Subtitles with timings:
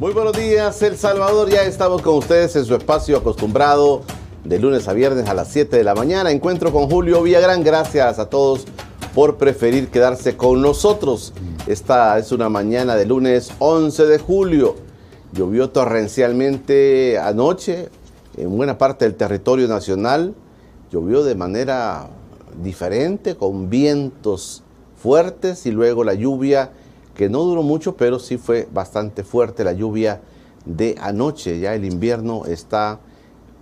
[0.00, 1.48] Muy buenos días, El Salvador.
[1.48, 4.02] Ya estamos con ustedes en su espacio acostumbrado
[4.42, 6.32] de lunes a viernes a las 7 de la mañana.
[6.32, 7.62] Encuentro con Julio Villagrán.
[7.62, 8.64] Gracias a todos
[9.14, 11.32] por preferir quedarse con nosotros.
[11.68, 14.74] Esta es una mañana de lunes 11 de julio.
[15.32, 17.88] Llovió torrencialmente anoche
[18.36, 20.34] en buena parte del territorio nacional.
[20.90, 22.08] Llovió de manera
[22.64, 24.64] diferente, con vientos
[24.96, 26.72] fuertes y luego la lluvia
[27.14, 30.20] que no duró mucho, pero sí fue bastante fuerte la lluvia
[30.64, 31.60] de anoche.
[31.60, 33.00] Ya el invierno está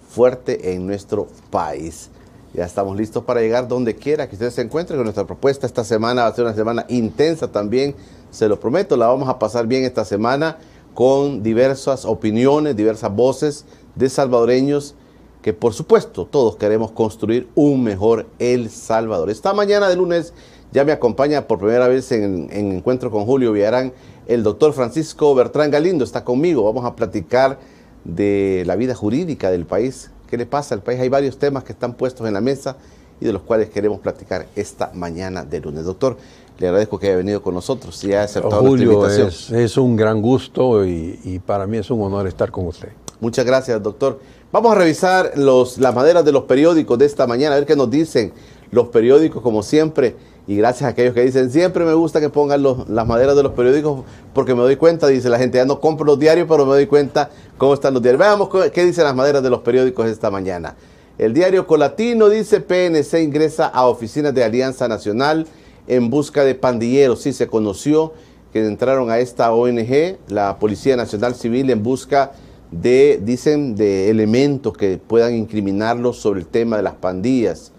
[0.09, 2.11] fuerte en nuestro país.
[2.55, 5.67] Ya estamos listos para llegar donde quiera que ustedes se encuentren con nuestra propuesta.
[5.67, 7.95] Esta semana va a ser una semana intensa también,
[8.31, 8.97] se lo prometo.
[8.97, 10.59] La vamos a pasar bien esta semana
[10.95, 13.65] con diversas opiniones, diversas voces
[13.95, 14.95] de salvadoreños
[15.43, 19.29] que por supuesto todos queremos construir un mejor El Salvador.
[19.29, 20.33] Esta mañana de lunes
[20.73, 23.93] ya me acompaña por primera vez en, Encuentro con Julio Villarán
[24.27, 26.05] el doctor Francisco Bertrán Galindo.
[26.05, 26.65] Está conmigo.
[26.65, 27.59] Vamos a platicar
[28.05, 30.11] de la vida jurídica del país.
[30.29, 31.01] ¿Qué le pasa al país?
[31.01, 32.77] Hay varios temas que están puestos en la mesa
[33.21, 35.85] y de los cuales queremos platicar esta mañana de lunes.
[35.85, 36.17] Doctor,
[36.59, 39.29] le agradezco que haya venido con nosotros y haya aceptado Julio, invitación.
[39.29, 42.89] Es, es un gran gusto y, y, para mí es un honor estar con usted.
[43.21, 44.21] Muchas gracias, doctor.
[44.51, 47.77] Vamos a revisar los, las maderas de los periódicos de esta mañana, a ver qué
[47.77, 48.33] nos dicen
[48.71, 50.17] los periódicos, como siempre.
[50.47, 53.53] Y gracias a aquellos que dicen, siempre me gusta que pongan las maderas de los
[53.53, 54.05] periódicos
[54.35, 56.87] porque me doy cuenta, dice la gente, ya no compro los diarios, pero me doy
[56.87, 58.19] cuenta cómo están los diarios.
[58.19, 60.75] Veamos qué dicen las maderas de los periódicos esta mañana.
[61.17, 65.47] El diario Colatino dice, PNC ingresa a oficinas de Alianza Nacional
[65.87, 67.23] en busca de pandilleros.
[67.23, 68.13] Sí, se conoció
[68.53, 72.33] que entraron a esta ONG, la Policía Nacional Civil, en busca
[72.73, 77.72] de, dicen, de elementos que puedan incriminarlos sobre el tema de las pandillas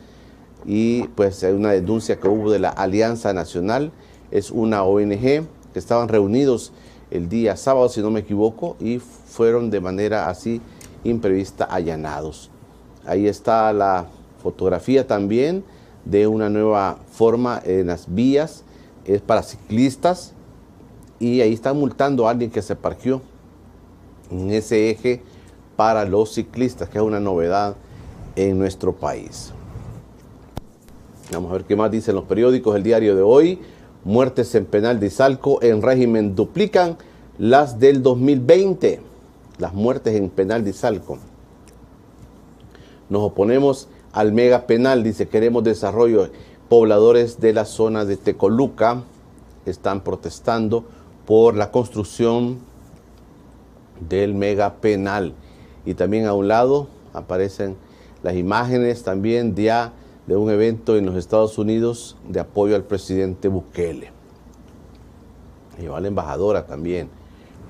[0.66, 3.92] y pues hay una denuncia que hubo de la Alianza Nacional,
[4.32, 6.72] es una ONG que estaban reunidos
[7.12, 10.62] el día sábado, si no me equivoco, y fueron de manera así
[11.04, 12.50] imprevista allanados.
[13.06, 14.08] Ahí está la
[14.42, 15.64] fotografía también
[16.06, 18.64] de una nueva forma en las vías,
[19.06, 20.34] es para ciclistas,
[21.20, 23.22] y ahí están multando a alguien que se parqueó
[24.32, 25.22] en ese eje
[25.76, 27.76] para los ciclistas, que es una novedad
[28.36, 29.54] en nuestro país.
[31.32, 32.76] Vamos a ver qué más dicen los periódicos.
[32.76, 33.60] El diario de hoy,
[34.04, 36.98] muertes en penal de Izalco en régimen duplican
[37.38, 39.02] las del 2020.
[39.58, 41.18] Las muertes en penal de Izalco.
[43.10, 46.30] Nos oponemos al mega penal, dice, queremos desarrollo.
[46.70, 49.04] Pobladores de la zona de Tecoluca
[49.66, 50.84] están protestando
[51.26, 52.60] por la construcción
[54.10, 55.34] del mega penal.
[55.86, 57.76] Y también a un lado aparecen
[58.24, 59.72] las imágenes también de
[60.28, 64.12] de un evento en los Estados Unidos de apoyo al presidente Bukele.
[65.82, 67.10] Y va la embajadora también.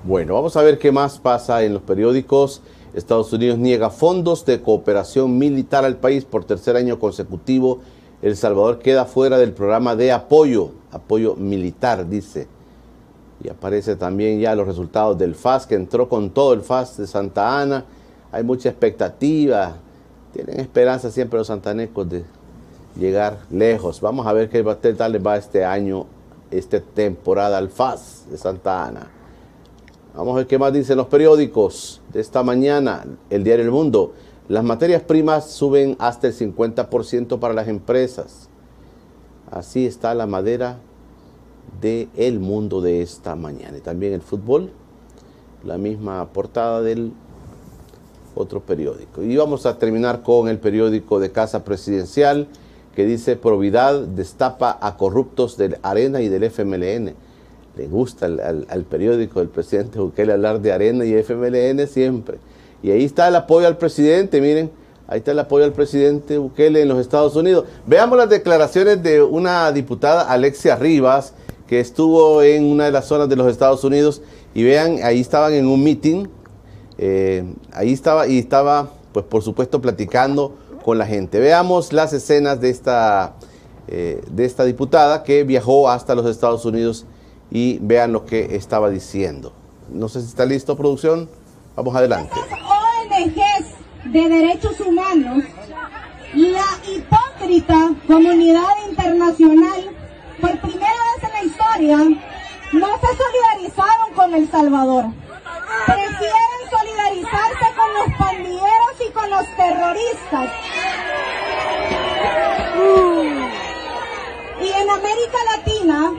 [0.04, 2.62] Bueno, vamos a ver qué más pasa en los periódicos.
[2.92, 7.80] Estados Unidos niega fondos de cooperación militar al país por tercer año consecutivo.
[8.22, 12.46] El Salvador queda fuera del programa de apoyo, apoyo militar, dice.
[13.42, 17.06] Y aparece también ya los resultados del FAS, que entró con todo el FAS de
[17.06, 17.84] Santa Ana.
[18.30, 19.76] Hay mucha expectativa.
[20.32, 22.24] Tienen esperanza siempre los santanecos de
[22.96, 24.00] llegar lejos.
[24.00, 24.62] Vamos a ver qué
[24.96, 26.06] tal les va este año,
[26.50, 29.10] esta temporada al FAS de Santa Ana.
[30.14, 33.04] Vamos a ver qué más dicen los periódicos de esta mañana.
[33.30, 34.12] El diario El Mundo.
[34.48, 38.48] Las materias primas suben hasta el 50% para las empresas.
[39.50, 40.78] Así está la madera
[41.80, 43.78] de El Mundo de esta mañana.
[43.78, 44.70] Y también el fútbol.
[45.64, 47.12] La misma portada del
[48.36, 49.22] otro periódico.
[49.22, 52.48] Y vamos a terminar con el periódico de Casa Presidencial
[52.94, 57.14] que dice Providad destapa a corruptos del Arena y del FMLN.
[57.76, 62.38] Le gusta al, periódico del presidente Bukele hablar de Arena y FMLN siempre.
[62.82, 64.70] Y ahí está el apoyo al presidente, miren,
[65.08, 67.64] ahí está el apoyo al presidente Bukele en los Estados Unidos.
[67.86, 71.34] Veamos las declaraciones de una diputada, Alexia Rivas,
[71.66, 74.22] que estuvo en una de las zonas de los Estados Unidos
[74.54, 76.26] y vean, ahí estaban en un meeting,
[76.98, 80.54] eh, ahí estaba y estaba, pues por supuesto, platicando
[80.84, 81.40] con la gente.
[81.40, 83.36] Veamos las escenas de esta,
[83.88, 87.06] eh, de esta diputada que viajó hasta los Estados Unidos
[87.50, 89.54] y vean lo que estaba diciendo.
[89.90, 91.30] No sé si está listo, producción.
[91.74, 92.34] Vamos adelante.
[92.38, 95.44] ONGs de derechos humanos,
[96.34, 99.90] la hipócrita comunidad internacional,
[100.40, 101.96] por primera vez en la historia,
[102.72, 105.06] no se solidarizaron con El Salvador.
[105.86, 110.50] Prefieren solidarizarse con los pandilleros y con los terroristas.
[114.60, 116.12] Y en América Latina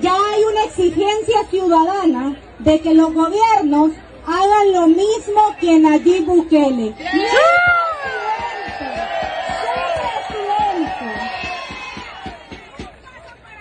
[0.00, 3.92] ya hay una exigencia ciudadana de que los gobiernos
[4.26, 6.94] hagan lo mismo que Nayib Bukele.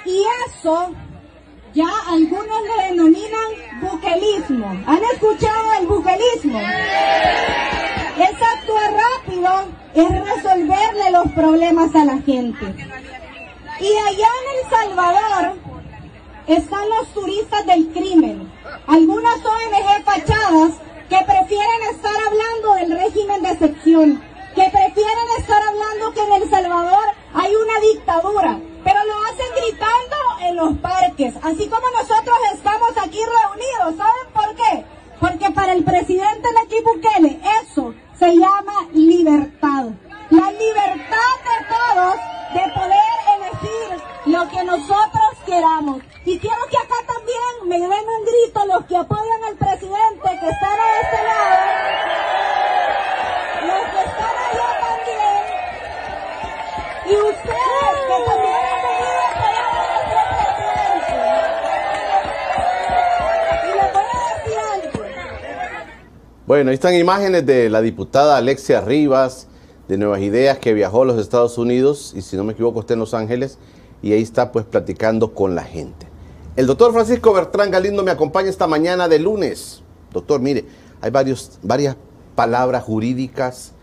[0.05, 0.91] Y eso
[1.73, 3.49] ya algunos lo denominan
[3.81, 4.67] buquelismo.
[4.85, 6.59] ¿Han escuchado el buquelismo?
[8.17, 9.49] Es actuar rápido,
[9.93, 12.65] es resolverle los problemas a la gente.
[13.79, 15.53] Y allá en El Salvador
[16.47, 18.51] están los turistas del crimen.
[18.87, 20.73] Algunas ONG fachadas
[21.09, 24.21] que prefieren estar hablando del régimen de excepción,
[24.55, 30.15] que prefieren estar hablando que en El Salvador hay una dictadura, pero lo hacen gritando
[30.41, 33.95] en los parques, así como nosotros estamos aquí reunidos.
[33.97, 34.85] ¿Saben por qué?
[35.19, 39.85] Porque para el presidente Nayib Bukele eso se llama libertad.
[40.29, 42.15] La libertad de todos
[42.53, 46.01] de poder elegir lo que nosotros queramos.
[46.25, 50.49] Y quiero que acá también me den un grito los que apoyan al presidente que
[50.49, 52.60] están a este lado.
[57.05, 58.61] Y ustedes que también.
[66.47, 69.47] Bueno, ahí están imágenes de la diputada Alexia Rivas
[69.87, 72.93] de Nuevas Ideas que viajó a los Estados Unidos y si no me equivoco está
[72.93, 73.57] en Los Ángeles
[74.01, 76.07] y ahí está pues platicando con la gente.
[76.55, 79.81] El doctor Francisco Bertrán Galindo me acompaña esta mañana de lunes.
[80.11, 80.65] Doctor, mire,
[80.99, 81.95] hay varios, varias
[82.35, 83.73] palabras jurídicas,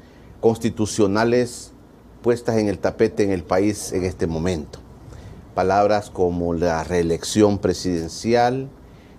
[0.40, 1.72] constitucionales
[2.22, 4.80] puestas en el tapete en el país en este momento.
[5.54, 8.68] Palabras como la reelección presidencial,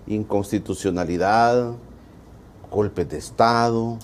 [0.06, 1.72] inconstitucionalidad,
[2.70, 3.98] golpes de Estado,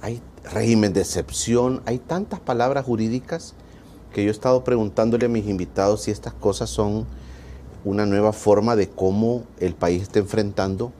[0.00, 0.20] hay
[0.52, 3.54] régimen de excepción, hay tantas palabras jurídicas
[4.12, 7.06] que yo he estado preguntándole a mis invitados si estas cosas son
[7.84, 10.92] una nueva forma de cómo el país está enfrentando,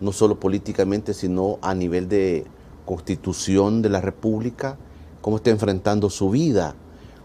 [0.00, 2.44] no solo políticamente, sino a nivel de
[2.84, 4.78] constitución de la República,
[5.20, 6.74] cómo está enfrentando su vida,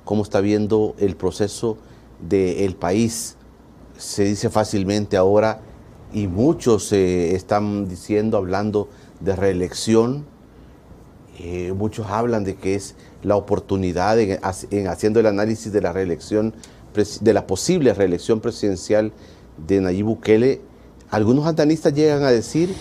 [0.04, 1.78] cómo está viendo el proceso
[2.20, 3.38] del país.
[3.98, 5.62] Se dice fácilmente ahora,
[6.14, 8.90] y muchos están diciendo, hablando
[9.20, 10.26] de reelección,
[11.40, 14.40] eh, muchos hablan de que es la oportunidad en,
[14.88, 16.54] haciendo el análisis de la reelección,
[17.20, 19.12] de la posible reelección presidencial
[19.68, 20.62] de Nayib Bukele.
[21.10, 22.74] Algunos analistas llegan a decir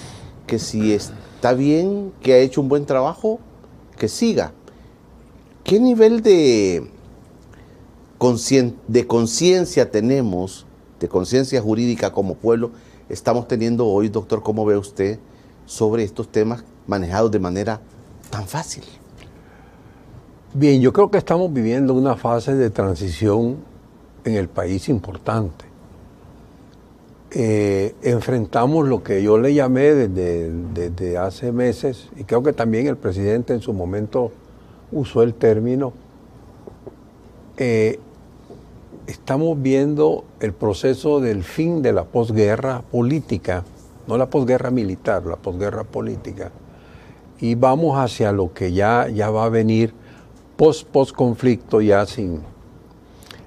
[0.47, 3.39] que si está bien, que ha hecho un buen trabajo,
[3.97, 4.53] que siga.
[5.63, 6.91] ¿Qué nivel de
[8.19, 10.67] conciencia tenemos,
[11.01, 12.71] de conciencia jurídica como pueblo,
[13.09, 14.43] estamos teniendo hoy, doctor?
[14.43, 15.19] ¿Cómo ve usted
[15.67, 17.81] sobre estos temas manejados de manera
[18.31, 18.85] tan fácil?
[20.53, 23.57] Bien, yo creo que estamos viviendo una fase de transición
[24.25, 25.74] en el país importante.
[27.37, 32.87] Eh, enfrentamos lo que yo le llamé desde, desde, hace meses, y creo que también
[32.87, 34.31] el presidente en su momento
[34.93, 35.93] usó el término,
[37.57, 37.99] eh,
[39.09, 43.65] estamos viendo el proceso del fin de la posguerra política,
[44.07, 46.53] no la posguerra militar, la posguerra política,
[47.41, 49.93] y vamos hacia lo que ya, ya va a venir
[50.57, 52.43] post post conflicto ya sin,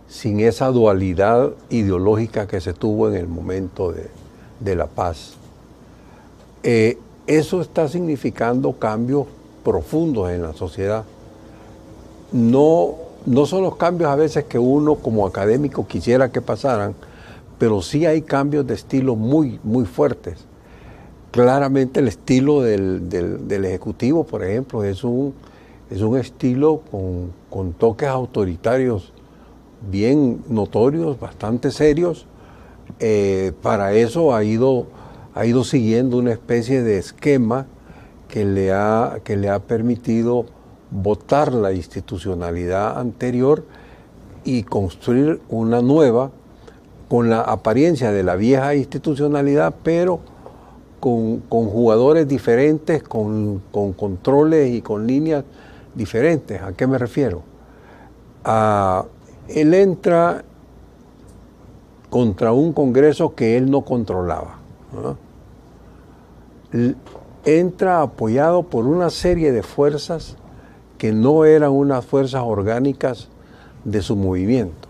[0.08, 5.34] sin esa dualidad ideológica que se tuvo en el momento de, la paz.
[6.64, 6.98] Eh,
[7.28, 9.28] eso está significando cambios
[9.64, 11.04] profundos en la sociedad.
[12.32, 12.96] No,
[13.26, 16.96] no son los cambios a veces que uno como académico quisiera que pasaran,
[17.60, 20.38] pero sí hay cambios de estilo muy, muy fuertes.
[21.32, 25.34] Claramente el estilo del, del Ejecutivo, por ejemplo, es un,
[25.90, 26.82] es un estilo
[27.50, 29.14] con, toques autoritarios
[29.82, 32.26] bien notorios, bastante serios.
[33.00, 34.88] Eh, para eso ha ido,
[35.36, 37.68] ha ido siguiendo una especie de esquema
[38.28, 40.46] que le ha, que le ha permitido
[40.92, 43.64] votar la institucionalidad anterior
[44.44, 46.32] y construir una nueva
[47.10, 50.20] con la apariencia de la vieja institucionalidad, pero
[51.00, 55.44] con, jugadores diferentes, con, con controles y con líneas
[55.96, 56.62] diferentes.
[56.62, 57.44] ¿A qué me refiero?
[59.50, 60.44] Él entra
[62.10, 64.58] contra un Congreso que él no controlaba.
[67.46, 70.36] Entra apoyado por una serie de fuerzas
[70.98, 73.30] que no eran unas fuerzas orgánicas
[73.84, 74.88] de su movimiento.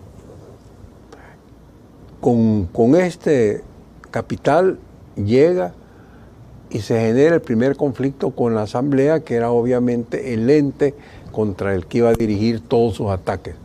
[2.21, 3.63] Con, con este
[4.09, 4.79] capital
[5.15, 5.73] llega
[6.69, 10.95] y se genera el primer conflicto con la Asamblea, que era obviamente el ente
[11.31, 13.55] contra el que iba a dirigir todos sus ataques.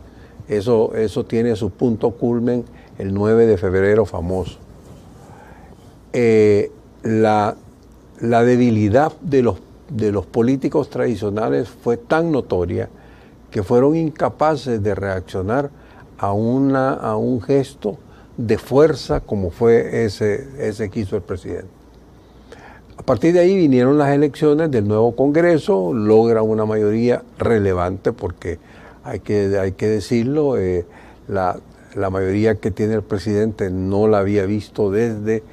[0.47, 2.65] Eso, eso tiene su punto culmen
[2.97, 4.57] el 9 de febrero famoso.
[6.11, 6.71] Eh,
[7.03, 7.55] la,
[8.19, 9.57] la debilidad de los,
[9.89, 12.89] de los políticos tradicionales fue tan notoria
[13.51, 15.69] que fueron incapaces de reaccionar
[16.17, 17.97] a, una, a un gesto
[18.37, 21.67] de fuerza como fue ese, ese que hizo el presidente.
[22.97, 28.59] A partir de ahí vinieron las elecciones del nuevo Congreso, logra una mayoría relevante porque
[29.03, 30.85] hay que, hay que decirlo, eh,
[31.27, 31.57] la,
[31.95, 35.43] la mayoría que tiene el presidente no la había visto desde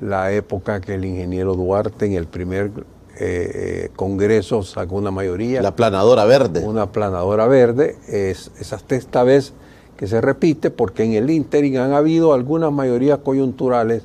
[0.00, 2.70] la época que el ingeniero Duarte en el primer
[3.18, 5.62] eh, eh, Congreso sacó una mayoría.
[5.62, 6.64] La planadora verde.
[6.64, 7.96] Una planadora verde.
[8.08, 9.52] Es, es hasta esta vez
[9.96, 14.02] que se repite porque en el ínterin han habido algunas mayorías coyunturales,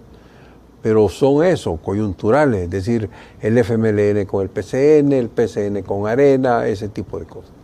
[0.83, 3.09] pero son eso, coyunturales, es decir,
[3.41, 7.56] el FMLN con el PCN, el PCN con Arena, ese tipo de cosas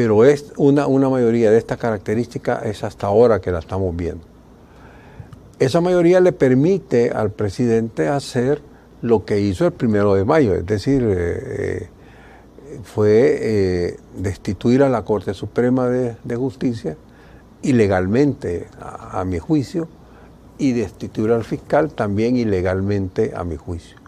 [0.00, 4.24] pero es una, una mayoría de esta característica es hasta ahora que la estamos viendo.
[5.58, 8.62] Esa mayoría le permite al presidente hacer
[9.02, 11.88] lo que hizo el primero de mayo, es decir, eh, eh,
[12.82, 13.10] fue
[13.42, 16.96] eh, destituir a la Corte Suprema de, Justicia
[17.60, 19.86] ilegalmente, a, mi juicio,
[20.56, 23.98] y destituir al fiscal también ilegalmente, a mi juicio.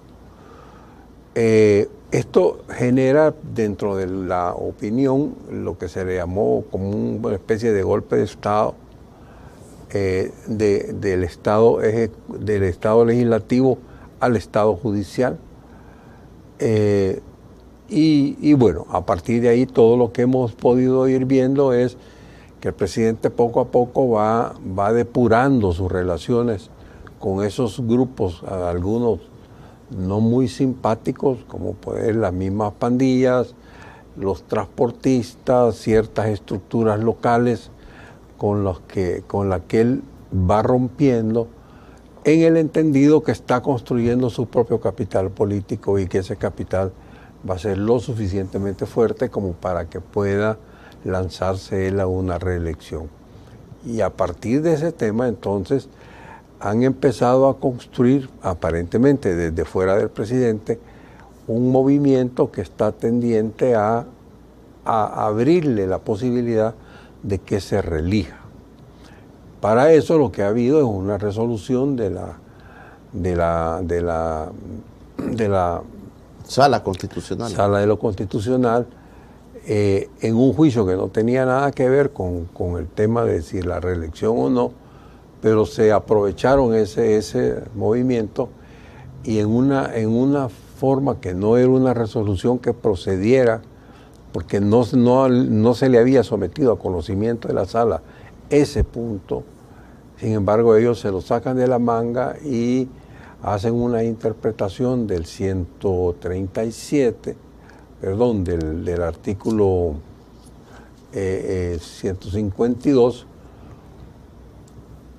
[1.35, 7.83] Esto genera dentro de la opinión lo que se le llamó como una especie de
[7.83, 8.75] golpe de Estado
[9.95, 13.77] eh, del, estado del Estado legislativo
[14.21, 15.39] al Estado judicial.
[16.59, 17.21] Eh,
[17.95, 21.99] y, bueno, a partir de ahí todo lo que hemos podido ir viendo es
[22.61, 26.71] que el presidente poco a poco va, va depurando sus relaciones
[27.19, 29.21] con esos grupos, algunos
[29.97, 33.55] no muy simpáticos, como pueden las mismas pandillas,
[34.17, 37.71] los transportistas, ciertas estructuras locales
[38.39, 41.49] con, los que, con las que él va rompiendo,
[42.25, 46.93] en el entendido que está construyendo su propio capital político y que ese capital
[47.49, 50.59] va a ser lo suficientemente fuerte como para que pueda
[51.05, 53.09] lanzarse él a una reelección.
[53.85, 55.89] Y a partir de ese tema, entonces,
[56.63, 60.79] han empezado a construir, aparentemente desde fuera del presidente,
[61.49, 64.07] un movimiento que está tendiente a,
[64.85, 66.75] abrirle la posibilidad
[67.23, 68.37] de que se relija.
[69.61, 72.39] Para eso lo que ha habido es una resolución de la
[73.13, 74.51] de la de la
[75.19, 75.83] de la
[76.43, 78.89] sala constitucional sala de lo constitucional
[79.67, 83.43] eh, en un juicio que no tenía nada que ver con, con el tema de
[83.43, 84.82] si la reelección o no
[85.43, 88.49] pero se aprovecharon ese, ese movimiento
[89.25, 93.61] y en una, en una forma que no era una resolución que procediera,
[94.33, 98.03] porque no, no, no se le había sometido a conocimiento de la sala
[98.51, 99.43] ese punto,
[100.19, 102.89] sin embargo ellos se lo sacan de la manga y
[103.43, 107.37] hacen una interpretación del 137,
[108.01, 109.95] perdón, del, del artículo
[111.13, 111.79] 152, eh,
[113.25, 113.32] eh,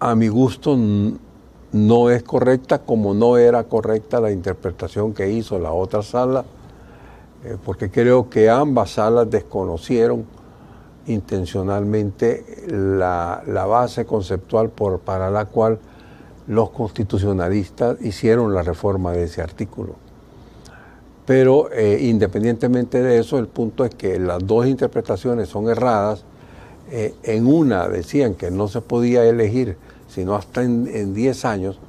[0.04, 0.78] a mi gusto
[1.72, 6.44] no es correcta como no era correcta la interpretación que hizo la otra sala,
[7.46, 10.26] eh, porque creo que ambas salas desconocieron
[11.08, 15.80] intencionalmente la, base conceptual por, para la cual
[16.48, 19.96] los constitucionalistas hicieron la reforma de ese artículo.
[21.26, 26.26] Pero eh, independientemente de eso, el punto es que las dos interpretaciones son erradas.
[26.92, 29.78] Eh, en una decían que no se podía elegir
[30.14, 31.80] sino hasta en 10 años,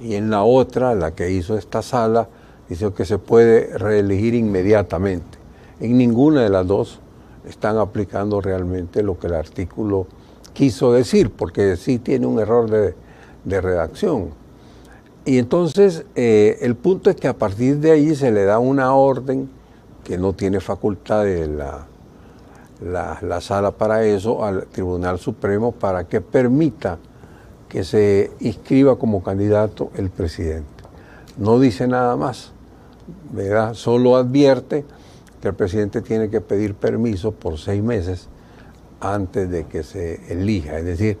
[0.00, 2.28] y en la otra, la que hizo esta sala,
[2.68, 5.38] dice que se puede reelegir inmediatamente.
[5.80, 7.00] En ninguna de las dos
[7.48, 10.06] están aplicando realmente lo que el artículo
[10.52, 12.94] quiso decir, porque sí tiene un error de,
[13.60, 14.30] redacción.
[15.26, 18.94] Y entonces eh, el punto es que a partir de ahí se le da una
[18.94, 19.50] orden
[20.02, 21.86] que no tiene facultad de la,
[22.82, 26.98] la, la sala para eso al Tribunal Supremo para que permita
[27.74, 30.84] que se inscriba como candidato el presidente.
[31.36, 32.52] No dice nada más,
[33.32, 33.74] ¿verdad?
[33.74, 34.84] Solo advierte
[35.42, 38.28] que el presidente tiene que pedir permiso por seis meses
[39.00, 40.78] antes de que se elija.
[40.78, 41.18] Es decir,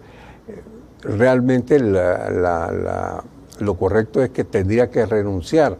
[1.02, 5.76] realmente lo correcto es que tendría que renunciar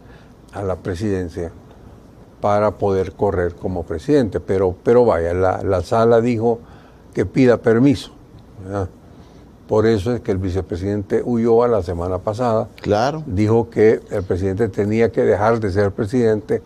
[0.51, 1.53] a la presidencia
[2.41, 4.41] para poder correr como presidente.
[4.41, 6.59] Pero, pero vaya, la, la sala dijo
[7.13, 8.11] que pida permiso.
[8.61, 8.89] ¿verdad?
[9.67, 12.69] Por eso es que el vicepresidente huyó a la semana pasada.
[12.81, 13.23] Claro.
[13.25, 16.61] Dijo que el presidente tenía que dejar de ser presidente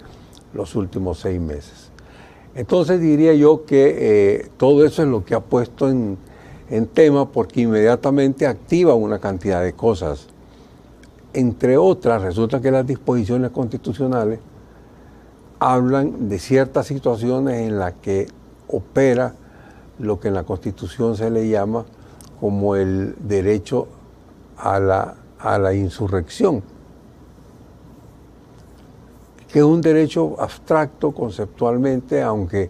[0.53, 1.91] los últimos seis meses.
[2.56, 6.18] Entonces diría yo que eh, todo eso es lo que ha puesto en,
[6.94, 10.27] tema porque inmediatamente activa una cantidad de cosas.
[11.34, 14.39] entre otras, resulta que las disposiciones constitucionales
[15.60, 18.27] hablan de ciertas situaciones en las que
[18.68, 19.36] opera
[19.98, 21.86] lo que en la Constitución se le llama
[22.39, 23.88] como el derecho
[24.58, 26.63] a la, a la insurrección,
[29.51, 32.69] que es un derecho abstracto conceptualmente, aunque,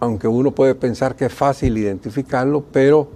[0.00, 3.08] aunque uno puede pensar que es fácil identificarlo, pero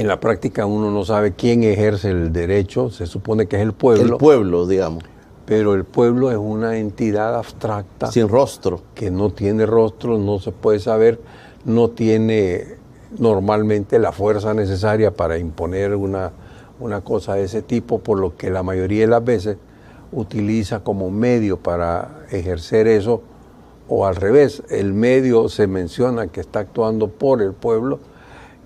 [0.00, 3.74] en la práctica uno no sabe quién ejerce el derecho, se supone que es el
[3.74, 4.14] pueblo.
[4.14, 5.04] El pueblo, digamos.
[5.44, 8.10] Pero el pueblo es una entidad abstracta.
[8.10, 8.80] Sin rostro.
[8.94, 11.20] Que no tiene rostro, no se puede saber,
[11.64, 12.78] no tiene
[13.18, 16.32] normalmente la fuerza necesaria para imponer una,
[16.78, 19.56] una cosa de ese tipo, por lo que la mayoría de las veces
[20.12, 23.22] utiliza como medio para ejercer eso,
[23.88, 27.98] o al revés, el medio se menciona que está actuando por el pueblo,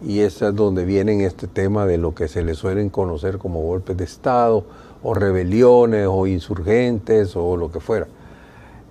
[0.06, 3.96] y es donde viene este tema de lo que se le suelen conocer como golpes
[3.96, 4.64] de Estado,
[5.02, 8.06] o rebeliones, o insurgentes, o lo que fuera.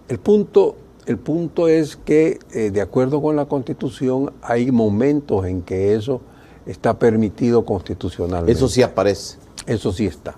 [0.07, 5.61] El punto, el punto es que, eh, de acuerdo con la Constitución, hay momentos en
[5.61, 6.21] que eso
[6.65, 8.51] está permitido constitucionalmente.
[8.51, 9.37] Eso sí aparece.
[9.65, 10.35] Eso sí está.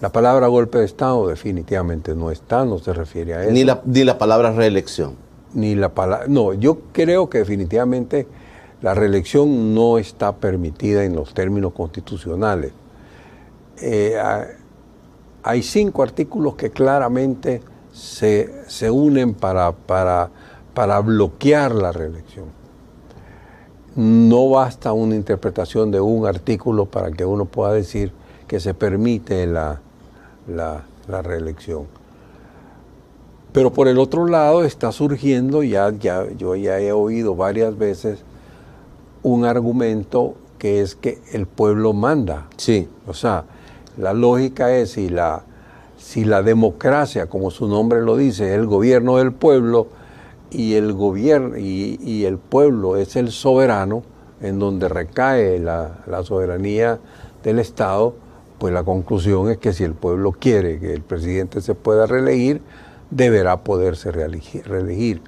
[0.00, 3.52] La palabra golpe de Estado definitivamente no está, no se refiere a eso.
[3.52, 5.14] Ni la, ni la palabra reelección.
[5.54, 6.26] Ni la palabra.
[6.28, 8.26] No, yo creo que definitivamente
[8.82, 12.72] la reelección no está permitida en los términos constitucionales.
[13.80, 14.16] Eh,
[15.42, 17.62] hay cinco artículos que claramente
[17.94, 20.28] se, se unen para, para,
[20.74, 22.46] para bloquear la reelección.
[23.94, 28.12] No basta una interpretación de un artículo para que uno pueda decir
[28.48, 29.80] que se permite la,
[30.48, 31.86] la, la reelección.
[33.52, 38.24] Pero por el otro lado está surgiendo, ya, ya, yo ya he oído varias veces,
[39.22, 42.48] un argumento que es que el pueblo manda.
[42.56, 42.88] Sí.
[43.06, 43.44] O sea,
[43.96, 45.44] la lógica es si la,
[46.04, 49.88] si la democracia, como su nombre lo dice, es el gobierno del pueblo
[50.50, 54.02] y el gobierno y, el pueblo es el soberano,
[54.42, 57.00] en donde recae la, la, soberanía
[57.42, 58.14] del Estado,
[58.58, 62.60] pues la conclusión es que si el pueblo quiere que el presidente se pueda reelegir,
[63.10, 65.22] deberá poderse reelegir.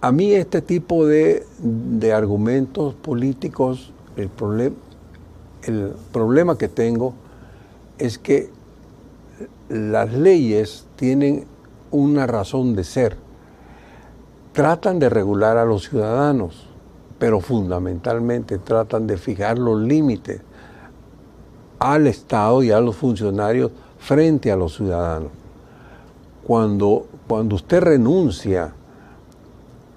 [0.00, 4.74] A mí este tipo de, de argumentos políticos, el, problem,
[5.64, 7.14] el problema que tengo
[7.98, 8.50] es que
[9.74, 11.46] las leyes tienen
[11.90, 13.16] una razón de ser.
[14.52, 16.68] Tratan de regular a los ciudadanos,
[17.18, 20.42] pero fundamentalmente tratan de fijar los límites
[21.80, 25.32] al Estado y a los funcionarios frente a los ciudadanos.
[26.44, 28.72] Cuando, cuando usted renuncia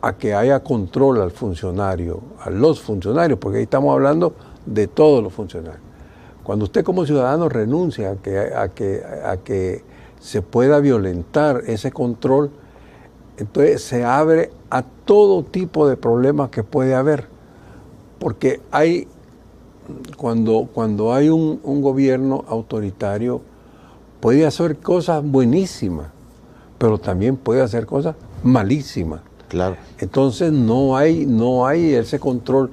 [0.01, 4.33] a que haya control al funcionario, a los funcionarios, porque ahí estamos hablando
[4.65, 5.86] de todos los funcionarios.
[6.47, 9.83] Cuando usted como ciudadano renuncia a que, a que, a que
[10.21, 12.51] se pueda violentar ese control,
[13.37, 17.27] entonces se abre a todo tipo de problemas que puede haber.
[18.17, 19.09] Porque hay,
[20.15, 23.41] cuando, cuando hay un, un gobierno autoritario,
[24.21, 26.07] puede hacer cosas buenísimas,
[26.77, 29.19] pero también puede hacer cosas malísimas.
[29.49, 29.75] Claro.
[29.99, 32.71] Entonces no hay, no hay ese control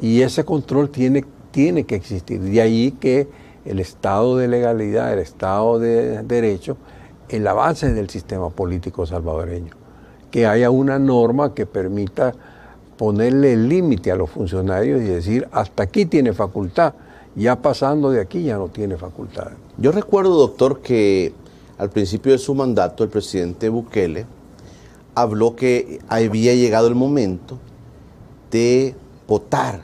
[0.00, 1.24] y ese control tiene,
[1.58, 2.40] tiene que existir.
[2.40, 3.26] De ahí que
[3.64, 6.76] el estado de legalidad, el estado de derecho,
[7.28, 9.72] es la base del sistema político salvadoreño.
[10.30, 12.32] Que haya una norma que permita
[12.96, 16.94] ponerle límite a los funcionarios y decir, hasta aquí tiene facultad,
[17.34, 19.48] ya pasando de aquí ya no tiene facultad.
[19.78, 21.32] Yo recuerdo, doctor, que
[21.76, 24.26] al principio de su mandato el presidente Bukele,
[25.16, 27.58] habló que había llegado el momento
[28.52, 28.94] de
[29.26, 29.80] votar,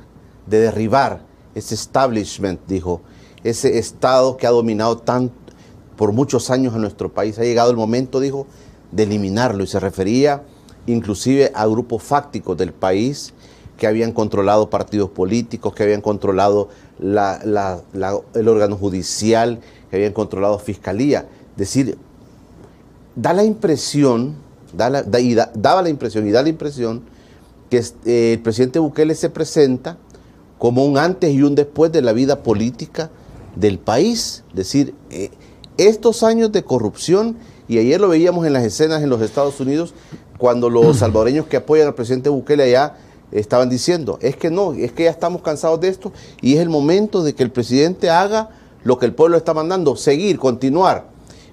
[0.46, 1.23] de derribar
[1.54, 3.00] ese establishment, dijo,
[3.42, 5.30] ese Estado que ha dominado tan,
[5.96, 7.38] por muchos años a nuestro país.
[7.38, 8.46] Ha llegado el momento, dijo,
[8.90, 10.42] de eliminarlo y se refería
[10.86, 13.32] inclusive a grupos fácticos del país
[13.78, 19.96] que habían controlado partidos políticos, que habían controlado la, la, la, el órgano judicial, que
[19.96, 21.26] habían controlado fiscalía.
[21.52, 21.98] Es decir,
[23.16, 24.44] da la impresión
[24.76, 27.02] daba la impresión y da la impresión
[27.70, 29.96] que eh, el presidente Bukele se presenta
[30.64, 33.11] como un antes y un después de la vida política
[33.55, 34.44] del país.
[34.48, 35.29] Es decir, eh,
[35.77, 37.37] estos años de corrupción,
[37.68, 39.92] y ayer lo veíamos en las escenas en los Estados Unidos,
[40.38, 42.96] cuando los salvadoreños que apoyan al presidente Bukele allá
[43.31, 46.70] estaban diciendo, es que no, es que ya estamos cansados de esto y es el
[46.70, 48.48] momento de que el presidente haga
[48.85, 51.09] lo que el pueblo está mandando, seguir, continuar.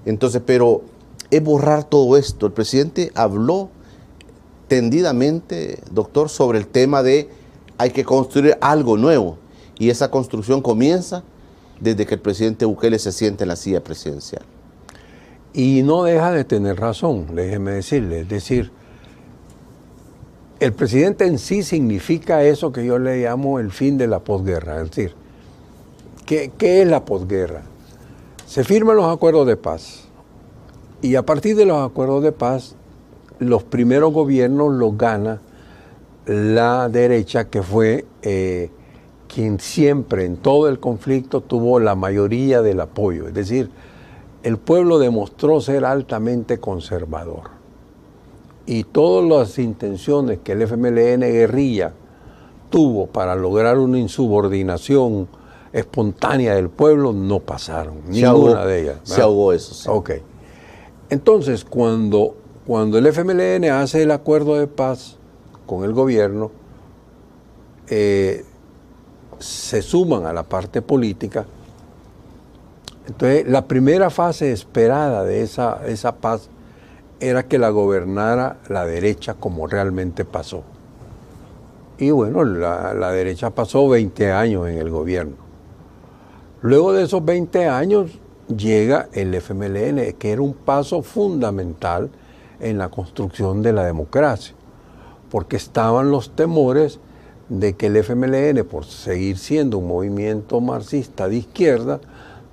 [0.05, 0.83] Entonces, pero
[1.31, 2.45] es borrar todo esto.
[2.45, 3.71] El presidente habló
[4.69, 7.40] tendidamente, doctor, sobre el tema de
[7.81, 9.39] hay que construir algo nuevo.
[9.79, 11.23] y esa construcción comienza
[11.79, 14.43] desde que el presidente Bukele se siente en la silla presidencial.
[15.53, 18.19] Y no deja de tener razón, déjeme decirle.
[18.19, 18.71] Es decir,
[20.59, 24.83] el presidente en sí significa eso que yo le llamo el fin de la posguerra.
[24.83, 25.15] Es decir,
[26.27, 27.63] ¿qué, qué es la posguerra?
[28.45, 30.03] Se firman los acuerdos de paz.
[31.01, 32.75] Y a partir de los acuerdos de paz,
[33.39, 35.41] los primeros gobiernos los gana
[36.25, 38.69] la derecha, que fue eh,
[39.27, 43.27] quien siempre en todo el conflicto tuvo la mayoría del apoyo.
[43.27, 43.69] Es decir,
[44.43, 47.51] el pueblo demostró ser altamente conservador.
[48.65, 51.93] Y todas las intenciones que el FMLN guerrilla
[52.69, 55.27] tuvo para lograr una insubordinación
[55.73, 58.97] espontánea del pueblo no pasaron, ninguna de ellas.
[59.03, 59.73] Se ahogó eso.
[59.73, 59.87] Sí.
[59.89, 60.11] Ok.
[61.09, 65.17] Entonces, cuando, cuando el FMLN hace el acuerdo de paz
[65.71, 66.51] con el gobierno,
[67.87, 68.43] eh,
[69.39, 71.45] se suman a la parte política.
[73.07, 76.49] Entonces, la primera fase esperada de esa, esa paz
[77.21, 80.63] era que la gobernara la derecha como realmente pasó.
[81.97, 85.37] Y bueno, la, la, derecha pasó 20 años en el gobierno.
[86.61, 88.19] Luego de esos 20 años
[88.53, 92.09] llega el FMLN, que era un paso fundamental
[92.59, 94.53] en la construcción de la democracia,
[95.31, 96.99] porque estaban los temores
[97.47, 101.99] de que el FMLN, por seguir siendo un movimiento marxista de izquierda,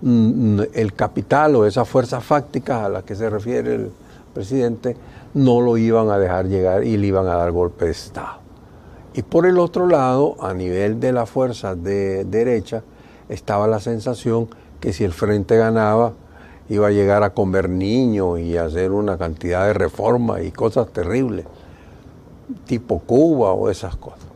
[0.00, 3.90] mm, el capital o esas fuerzas fácticas a las que se refiere el
[4.32, 4.96] presidente,
[5.34, 8.38] no lo iban a dejar llegar y le iban a dar golpe de Estado.
[9.12, 12.82] Y por el otro lado, a nivel de las fuerzas de derecha,
[13.28, 14.48] estaba la sensación
[14.80, 16.12] que si el frente ganaba
[16.68, 21.46] iba a llegar a comer niños y hacer una cantidad de reformas y cosas terribles,
[22.66, 24.26] tipo Cuba o esas cosas.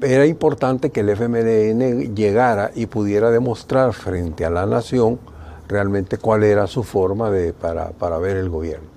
[0.00, 5.18] Era importante que el FMLN llegara y pudiera demostrar frente a la nación
[5.66, 8.88] realmente cuál era su forma de, para, para ver el gobierno.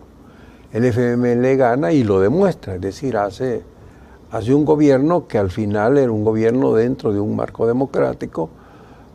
[0.71, 3.63] El FMLN gana y lo demuestra, es decir, hace,
[4.31, 8.49] hace un gobierno que al final era un gobierno dentro de un marco democrático,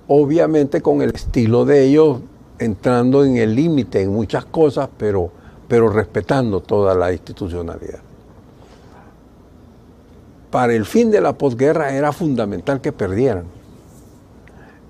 [0.08, 2.18] obviamente con el estilo de ellos
[2.58, 5.30] entrando en el límite en muchas cosas, pero,
[5.68, 8.05] pero respetando toda la institucionalidad.
[10.56, 13.44] Para el fin de la posguerra era fundamental que perdieran.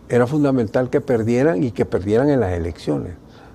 [0.08, 3.14] Era fundamental que perdieran y que perdieran en las elecciones,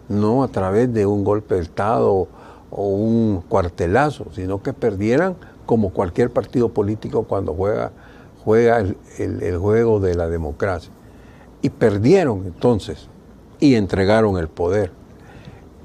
[0.10, 2.28] no a través de un golpe de Estado
[2.70, 10.02] o un cuartelazo, sino que perdieran como cualquier partido político cuando juega, el, el juego
[10.02, 10.92] de la democracia
[11.62, 13.08] y perdieron entonces
[13.62, 14.92] y entregaron el poder.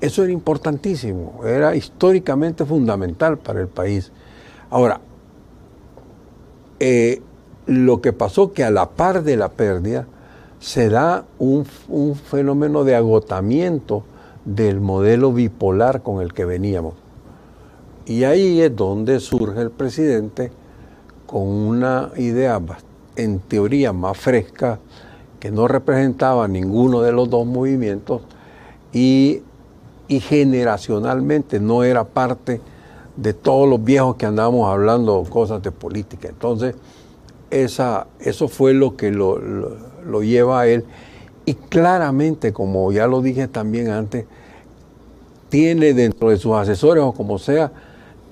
[0.01, 4.11] Eso era importantísimo, era históricamente fundamental para el país.
[4.71, 5.01] Ahora,
[6.81, 7.23] eh,
[7.67, 10.07] lo que pasó que a la par de la pérdida
[10.61, 14.05] se da un, un fenómeno de agotamiento
[14.45, 16.95] del modelo bipolar con el que veníamos.
[18.07, 20.53] Y ahí es donde surge el presidente
[21.27, 22.61] con una idea
[23.17, 24.79] en teoría más fresca,
[25.41, 28.23] que no representaba ninguno de los dos movimientos
[28.93, 29.43] y,
[30.09, 32.61] y, generacionalmente no era parte
[33.17, 36.29] de todos los viejos que andábamos hablando cosas de política.
[36.29, 36.75] Entonces,
[37.51, 40.85] esa, eso fue lo que lo, lo, lleva a él.
[41.45, 44.27] Y claramente, como ya lo dije también antes,
[45.49, 47.73] tiene dentro de sus asesores o como sea,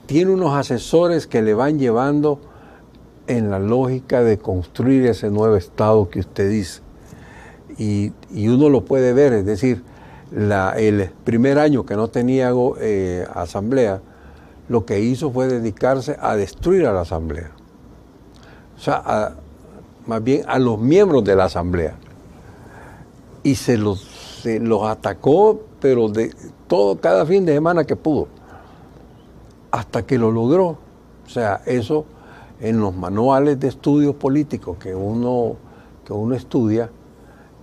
[0.06, 2.40] tiene unos asesores que le van llevando
[3.26, 6.84] en la lógica de construir ese nuevo Estado que usted dice
[7.78, 9.82] y, y, uno lo puede ver, es decir,
[10.30, 14.00] la, el primer año que no tenía eh, asamblea,
[14.68, 17.50] lo que hizo fue dedicarse a destruir a la asamblea.
[18.76, 19.34] O sea, a,
[20.06, 21.96] más bien a los miembros de la asamblea.
[23.42, 26.34] Y se los, se los atacó, pero de
[26.66, 28.28] todo, cada fin de semana que pudo.
[29.70, 30.78] Hasta que lo logró.
[31.26, 32.06] O sea, eso
[32.60, 35.56] en los manuales de estudios políticos que uno,
[36.04, 36.90] que uno estudia,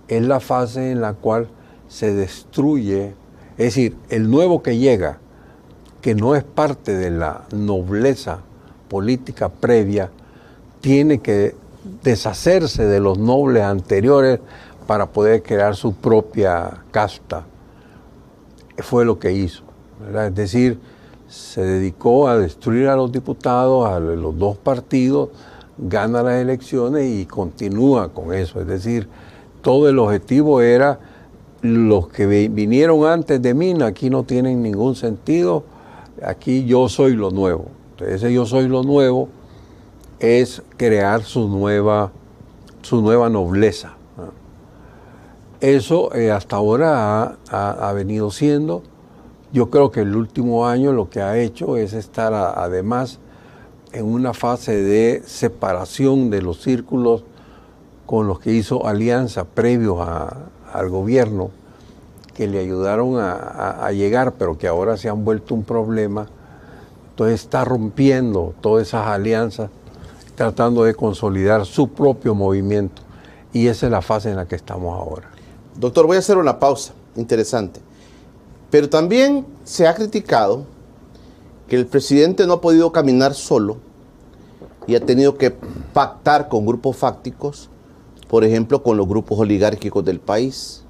[0.08, 1.48] es la fase en la cual
[1.88, 3.14] se destruye,
[3.56, 5.18] es decir, el nuevo que llega,
[6.02, 8.40] que no es parte de la nobleza
[8.88, 10.10] política previa,
[10.80, 11.54] tiene que
[12.02, 14.40] deshacerse de los nobles anteriores
[14.86, 17.44] para poder crear su propia casta.
[18.78, 19.62] Fue lo que hizo.
[20.12, 20.78] Es decir,
[21.28, 25.30] se dedicó a destruir a los diputados, a los dos partidos,
[25.78, 28.60] gana las elecciones y continúa con eso.
[28.60, 29.08] Es decir,
[29.62, 30.98] todo el objetivo era
[31.62, 35.62] los que vinieron antes de mí, aquí no tienen ningún sentido,
[36.24, 37.66] aquí yo soy lo nuevo.
[37.90, 39.28] Entonces, ese yo soy lo nuevo
[40.18, 42.12] es crear su nueva
[42.82, 43.94] su nueva nobleza.
[45.60, 48.82] Eso eh, hasta ahora ha, venido siendo.
[49.52, 53.20] Yo creo que el último año lo que ha hecho es estar además
[53.92, 57.24] en una fase de separación de los círculos
[58.06, 59.98] con los que hizo alianza previos
[60.72, 61.50] al gobierno,
[62.42, 66.26] que le ayudaron a, llegar, pero que ahora se han vuelto un problema.
[67.10, 69.70] Entonces está rompiendo todas esas alianzas,
[70.34, 73.00] tratando de consolidar su propio movimiento.
[73.52, 75.30] Y esa es la fase en la que estamos ahora.
[75.76, 77.78] Doctor, voy a hacer una pausa interesante.
[78.72, 80.64] Pero también se ha criticado
[81.68, 83.76] que el presidente no ha podido caminar solo
[84.88, 85.52] y ha tenido que
[85.92, 87.70] pactar con grupos fácticos,
[88.28, 90.81] por ejemplo, con los grupos oligárquicos del país.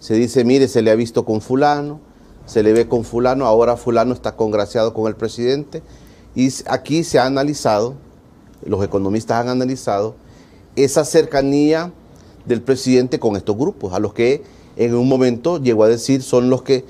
[0.00, 2.00] Se dice, mire, se le ha visto con fulano,
[2.46, 5.82] se le ve con fulano, ahora fulano está congraciado con el presidente.
[6.34, 7.94] Y aquí se ha analizado,
[8.64, 10.14] los economistas han analizado,
[10.76, 11.92] esa cercanía
[12.46, 14.42] del presidente con estos grupos, a los que
[14.76, 16.84] en un momento llegó a decir son los que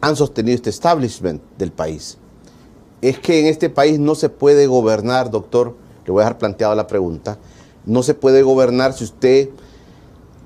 [0.00, 2.16] han sostenido este establishment del país.
[3.02, 6.74] Es que en este país no se puede gobernar, doctor, le voy a dejar planteada
[6.74, 7.38] la pregunta,
[7.84, 9.50] no se puede gobernar si usted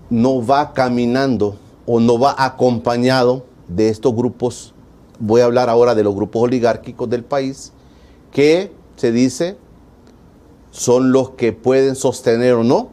[0.09, 4.75] no va caminando o no va acompañado de estos grupos,
[5.18, 7.73] voy a hablar ahora de los grupos oligárquicos del país,
[8.31, 9.57] que se dice
[10.71, 12.90] son los que pueden sostener o no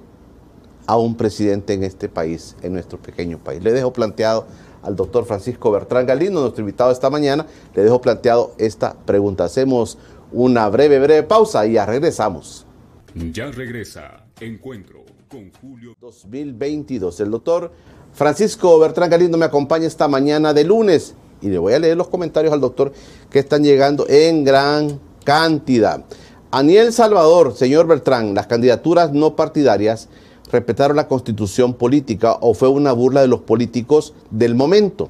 [0.85, 3.63] a un presidente en este país, en nuestro pequeño país.
[3.63, 4.47] Le dejo planteado
[4.81, 9.45] al doctor Francisco Bertrán Galindo, nuestro invitado esta mañana, le dejo planteado esta pregunta.
[9.45, 9.97] Hacemos
[10.31, 12.65] una breve, breve pausa y ya regresamos.
[13.31, 17.19] Ya regresa Encuentro con Julio 2022.
[17.19, 17.71] El doctor
[18.13, 22.07] Francisco Bertrán Galindo me acompaña esta mañana de lunes y le voy a leer los
[22.07, 22.91] comentarios al doctor
[23.29, 26.03] que están llegando en gran cantidad.
[26.51, 30.09] Aniel Salvador, señor Bertrán, las candidaturas no partidarias
[30.51, 35.09] respetaron la constitución política o fue una burla de los políticos del momento?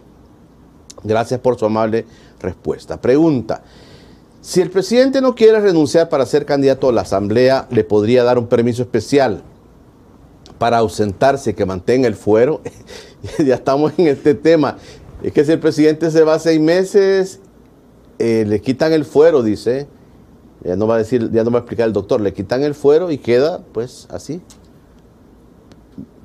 [1.03, 2.05] Gracias por su amable
[2.41, 2.99] respuesta.
[2.99, 3.63] Pregunta,
[4.41, 8.37] si el presidente no quiere renunciar para ser candidato a la Asamblea, ¿le podría dar
[8.37, 9.43] un permiso especial
[10.59, 12.61] para ausentarse, que mantenga el fuero?
[13.39, 14.77] ya estamos en este tema.
[15.23, 17.39] Es que si el presidente se va seis meses,
[18.19, 19.87] eh, le quitan el fuero, dice.
[20.63, 22.75] Ya no va a decir, ya no va a explicar el doctor, le quitan el
[22.75, 24.41] fuero y queda pues así,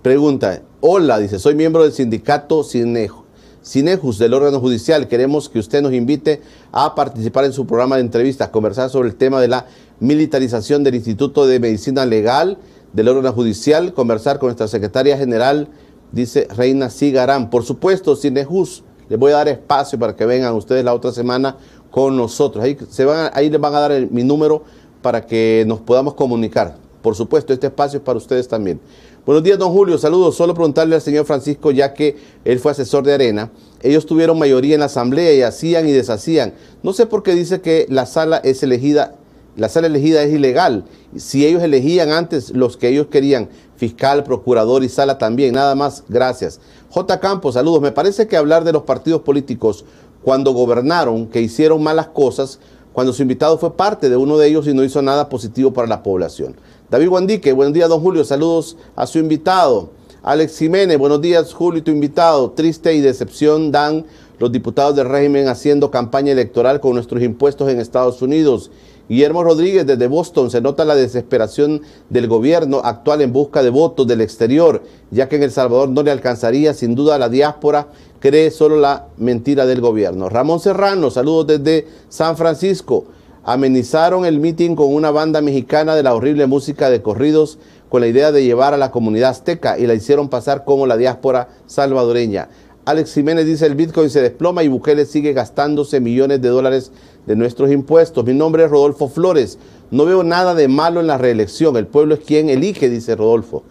[0.05, 5.09] Pregunta, hola, dice, soy miembro del sindicato Cinejus del órgano judicial.
[5.09, 6.43] Queremos que usted nos invite
[6.73, 9.65] a participar en su programa de entrevistas, conversar sobre el tema de la
[10.01, 12.59] militarización del Instituto de Medicina Legal
[12.95, 15.69] del órgano judicial, conversar con nuestra secretaria general,
[16.13, 17.51] dice Reina Sigarán.
[17.51, 21.57] Por supuesto, Cinejus, les voy a dar espacio para que vengan ustedes la otra semana
[21.91, 22.65] con nosotros.
[22.65, 24.63] Ahí, se van, ahí les van a dar mi número
[25.03, 26.77] para que nos podamos comunicar.
[27.03, 28.81] Por supuesto, este espacio es para ustedes también.
[29.27, 29.99] Buenos días, don Julio.
[29.99, 30.37] Saludos.
[30.37, 33.51] Solo preguntarle al señor Francisco, ya que él fue asesor de Arena.
[33.83, 36.55] Ellos tuvieron mayoría en la asamblea y hacían y deshacían.
[36.83, 39.17] No sé por qué dice que la sala es elegida,
[39.57, 40.85] la sala elegida es ilegal.
[41.17, 45.55] Si ellos elegían antes los que ellos querían, fiscal, procurador y sala también.
[45.55, 46.61] Nada más, gracias.
[46.91, 47.21] J.
[47.21, 47.81] Campos, saludos.
[47.81, 49.85] Me parece que hablar de los partidos políticos
[50.23, 52.59] cuando gobernaron, que hicieron malas cosas,
[52.93, 55.89] cuando su invitado fue parte de uno de ellos y no hizo nada positivo para
[55.89, 56.57] la población.
[56.91, 58.25] David Guandique, buenos días, don Julio.
[58.25, 59.91] Saludos a su invitado.
[60.23, 62.53] Alex Jiménez, buenos días, Julio y tu invitado.
[62.53, 64.07] Triste y decepción dan
[64.39, 68.71] los diputados del régimen haciendo campaña electoral con nuestros impuestos en Estados Unidos.
[69.09, 74.07] Guillermo Rodríguez desde Boston, se nota la desesperación del gobierno actual en busca de votos
[74.07, 77.89] del exterior, ya que en El Salvador no le alcanzaría, sin duda la diáspora
[78.21, 80.29] cree solo la mentira del gobierno.
[80.29, 83.05] Ramón Serrano, saludos desde San Francisco
[83.45, 87.59] amenizaron el mitin con una banda mexicana de la horrible música de corridos
[87.91, 90.97] con la idea de llevar a la comunidad azteca y la hicieron pasar como la
[90.97, 92.49] diáspora salvadoreña.
[92.87, 96.93] Alex Jiménez dice el Bitcoin se desploma y Bukele sigue gastándose millones de dólares
[97.27, 98.27] de nuestros impuestos.
[98.27, 99.59] Mi nombre es Rodolfo Flores.
[99.91, 101.79] No veo nada de malo en la reelección.
[101.79, 103.63] El pueblo es quien elige, dice Rodolfo.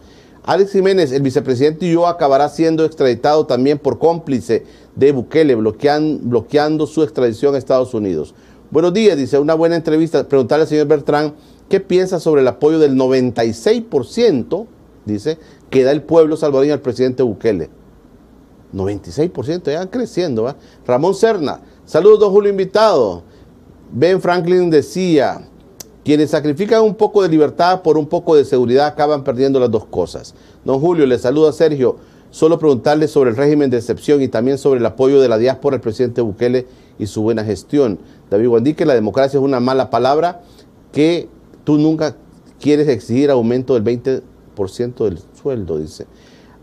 [0.45, 7.03] Alex Jiménez, el vicepresidente yo acabará siendo extraditado también por cómplice de Bukele, bloqueando su
[7.03, 8.33] extradición a Estados Unidos.
[8.71, 10.27] Buenos días, dice, una buena entrevista.
[10.27, 11.35] Preguntarle al señor Bertrán
[11.69, 14.65] qué piensa sobre el apoyo del 96%,
[15.05, 15.37] dice,
[15.69, 17.69] que da el pueblo salvadoreño al presidente Bukele.
[18.73, 20.43] 96%, ya creciendo.
[20.43, 20.55] ¿va?
[20.85, 23.23] Ramón Serna, saludos, Julio invitado.
[23.91, 25.47] Ben Franklin decía,
[26.03, 29.85] quienes sacrifican un poco de libertad por un poco de seguridad acaban perdiendo las dos
[29.85, 30.33] cosas.
[30.65, 31.97] Don Julio, le saluda Sergio.
[32.29, 35.75] Solo preguntarle sobre el régimen de excepción y también sobre el apoyo de la diáspora
[35.75, 36.65] al presidente Bukele
[36.97, 37.99] y su buena gestión.
[38.31, 40.41] David Guandí, que la democracia es una mala palabra,
[40.91, 41.29] que
[41.63, 42.15] tú nunca
[42.59, 46.07] quieres exigir aumento del 10% del sueldo, dice.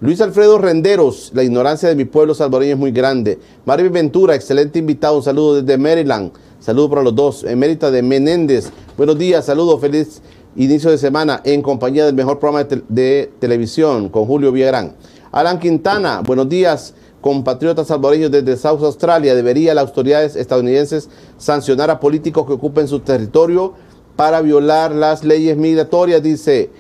[0.02, 3.38] Luis Alfredo Renderos, la ignorancia de mi pueblo salvadoreño es muy grande.
[3.66, 6.32] Marvin Ventura, excelente invitado, un saludo desde Maryland.
[6.58, 7.44] Saludo para los dos.
[7.44, 10.22] Emérita de Menéndez, buenos días, saludos, feliz
[10.56, 14.96] inicio de semana en compañía del mejor programa de, de televisión con Julio Villagrán.
[15.32, 22.00] Alan Quintana, buenos días compatriotas salvadoreños desde South Australia, debería las autoridades estadounidenses sancionar a
[22.00, 23.74] políticos que ocupen su territorio
[24.16, 26.70] para violar las leyes migratorias, dice,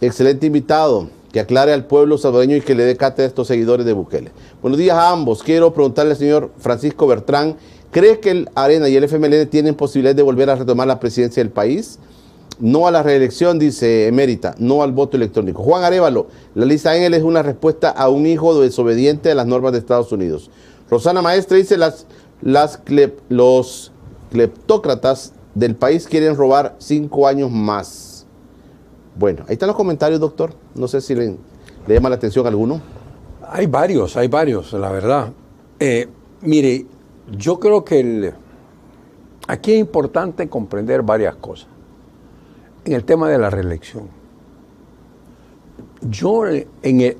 [0.00, 3.84] excelente invitado, que aclare al pueblo salvadoreño y que le dé cátedra a estos seguidores
[3.84, 4.30] de Bukele.
[4.62, 5.42] Buenos días a ambos.
[5.42, 7.56] Quiero preguntarle al señor Francisco Bertrán,
[7.90, 11.42] ¿cree que el ARENA y el FMLN tienen posibilidad de volver a retomar la presidencia
[11.42, 11.98] del país?
[12.60, 15.64] No a la reelección, dice Emérita, no al voto electrónico.
[15.64, 19.72] Juan Arevalo, la lista Engel es una respuesta a un hijo desobediente a las normas
[19.72, 20.52] de Estados Unidos.
[20.88, 22.06] Rosana Maestra dice, las,
[22.42, 22.78] las
[23.28, 23.90] los
[24.30, 28.13] cleptócratas del país quieren robar cinco años más.
[29.16, 30.52] Bueno, ahí están los comentarios, doctor.
[30.74, 31.36] No sé si le,
[31.86, 32.80] llama la atención alguno.
[33.48, 35.32] Hay varios, hay varios, la verdad.
[35.78, 36.08] Eh,
[36.40, 36.86] mire,
[37.36, 38.32] yo creo que
[39.46, 41.68] aquí es importante comprender varias cosas
[42.84, 44.08] en el tema de la reelección.
[46.02, 47.16] Yo, en el,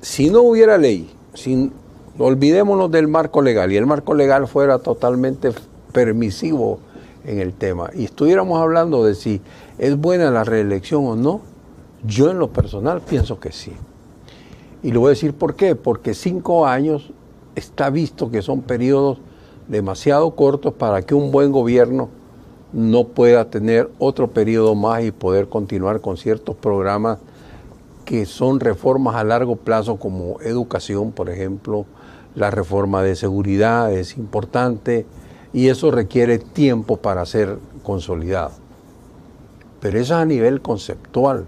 [0.00, 1.72] si no hubiera ley, sin,
[2.18, 5.52] olvidémonos del marco legal y el marco legal fuera totalmente
[5.92, 6.78] permisivo
[7.24, 9.40] en el tema y estuviéramos hablando de si
[9.78, 11.40] es buena la reelección o no,
[12.06, 13.72] yo en lo personal pienso que sí.
[14.82, 17.10] Y le voy a decir por qué, porque cinco años
[17.54, 19.18] está visto que son periodos
[19.68, 22.10] demasiado cortos para que un buen gobierno
[22.72, 27.18] no pueda tener otro periodo más y poder continuar con ciertos programas
[28.04, 31.86] que son reformas a largo plazo como educación, por ejemplo,
[32.34, 35.06] la reforma de seguridad es importante
[35.54, 38.50] y eso requiere tiempo para ser consolidado.
[39.80, 41.46] Pero eso es a nivel conceptual.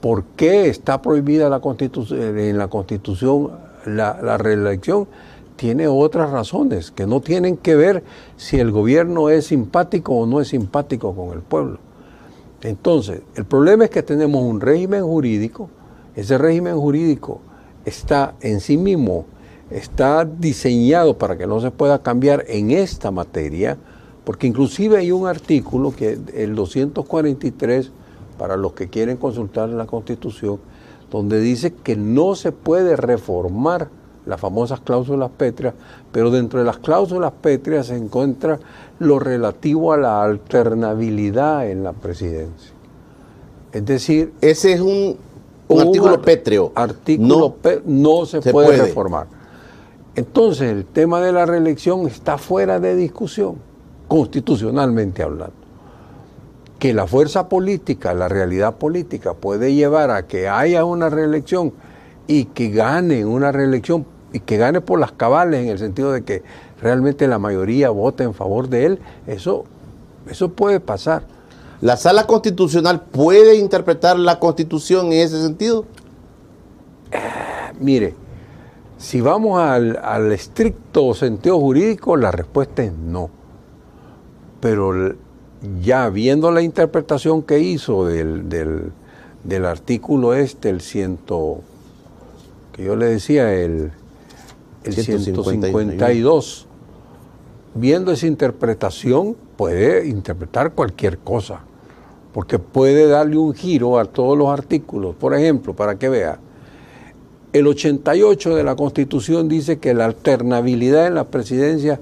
[0.00, 3.50] ¿Por qué está prohibida la en la Constitución
[3.84, 5.06] la, la reelección?
[5.56, 8.02] tiene otras razones que no tienen que ver
[8.36, 11.78] si el gobierno es simpático o no es simpático con el pueblo.
[12.62, 15.68] Entonces, el problema es que tenemos un régimen jurídico,
[16.16, 17.40] ese régimen jurídico
[17.84, 19.26] está en sí mismo,
[19.70, 23.76] está diseñado para que no se pueda cambiar en esta materia,
[24.24, 27.90] porque inclusive hay un artículo que el 243,
[28.38, 30.58] para los que quieren consultar la Constitución,
[31.10, 33.88] donde dice que no se puede reformar
[34.26, 35.74] las famosas cláusulas pétreas,
[36.10, 38.58] pero dentro de las cláusulas pétreas se encuentra
[38.98, 42.72] lo relativo a la alternabilidad en la presidencia.
[43.72, 44.32] Es decir...
[44.40, 45.16] Ese es un,
[45.68, 46.72] artículo pétreo.
[46.74, 49.26] Artículo no, no se, puede, reformar.
[50.16, 53.56] Entonces el tema de la reelección está fuera de discusión,
[54.06, 55.54] constitucionalmente hablando.
[56.78, 61.72] Que la fuerza política, la realidad política puede llevar a que haya una reelección
[62.26, 66.22] y que gane una reelección y que gane por las cabales en el sentido de
[66.22, 66.42] que
[66.80, 69.64] realmente la mayoría vote en favor de él, eso,
[70.28, 71.22] eso puede pasar.
[71.80, 75.84] ¿La sala constitucional puede interpretar la constitución en ese sentido?
[77.10, 77.18] Eh,
[77.78, 78.14] mire,
[78.98, 83.30] si vamos al, estricto sentido jurídico, la respuesta es no.
[84.60, 85.14] Pero
[85.82, 91.60] ya viendo la interpretación que hizo del, del artículo este, el ciento,
[92.72, 93.92] que yo le decía, el
[94.84, 96.66] el 152.
[97.74, 101.60] Viendo esa interpretación, puede interpretar cualquier cosa,
[102.32, 105.16] porque puede darle un giro a todos los artículos.
[105.16, 106.38] Por ejemplo, para que vea,
[107.54, 112.00] el 88 de la Constitución dice que la alternabilidad en la presidencia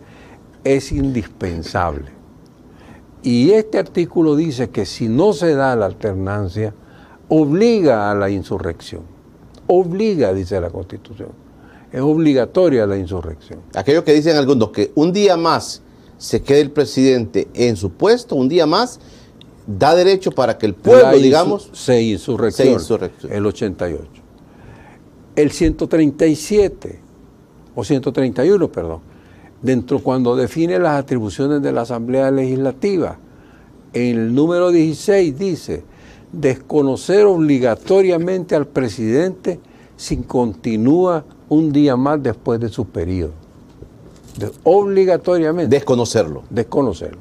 [0.64, 2.10] es indispensable.
[3.22, 6.74] Y este artículo dice que si no se da la alternancia,
[7.28, 9.02] obliga a la insurrección.
[9.68, 11.42] Obliga, dice la Constitución
[11.92, 13.60] es obligatoria la insurrección.
[13.74, 15.82] Aquellos que dicen algunos que un día más
[16.16, 18.98] se quede el presidente en su puesto, un día más,
[19.66, 22.78] da derecho para que el pueblo, digamos, se insurrección,
[23.30, 24.21] el 88.
[25.34, 27.00] El 137,
[27.74, 29.00] o 131, perdón,
[29.62, 33.18] dentro cuando define las atribuciones de la Asamblea Legislativa,
[33.94, 35.84] en el número 16 dice,
[36.32, 39.60] desconocer obligatoriamente al presidente
[39.96, 43.32] si continúa un día más después de su periodo.
[44.64, 45.74] obligatoriamente.
[45.74, 46.42] Desconocerlo.
[46.48, 47.20] Desconocerlo.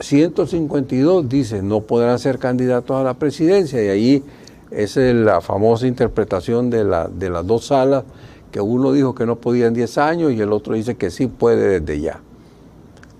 [0.00, 4.22] 152 dice, no podrán ser candidatos a la presidencia, y ahí
[4.70, 8.04] es la famosa interpretación de, la, de las dos salas,
[8.50, 11.26] que uno dijo que no podía en 10 años y el otro dice que sí
[11.26, 12.20] puede desde ya.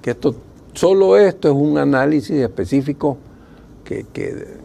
[0.03, 0.35] Que esto,
[0.73, 3.19] solo esto es un análisis específico
[3.85, 4.59] que, que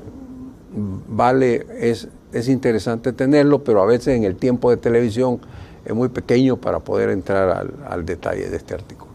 [1.08, 5.40] vale, es, es interesante tenerlo, pero a veces en el tiempo de televisión
[5.86, 9.12] es muy pequeño para poder entrar al, al detalle de este artículo.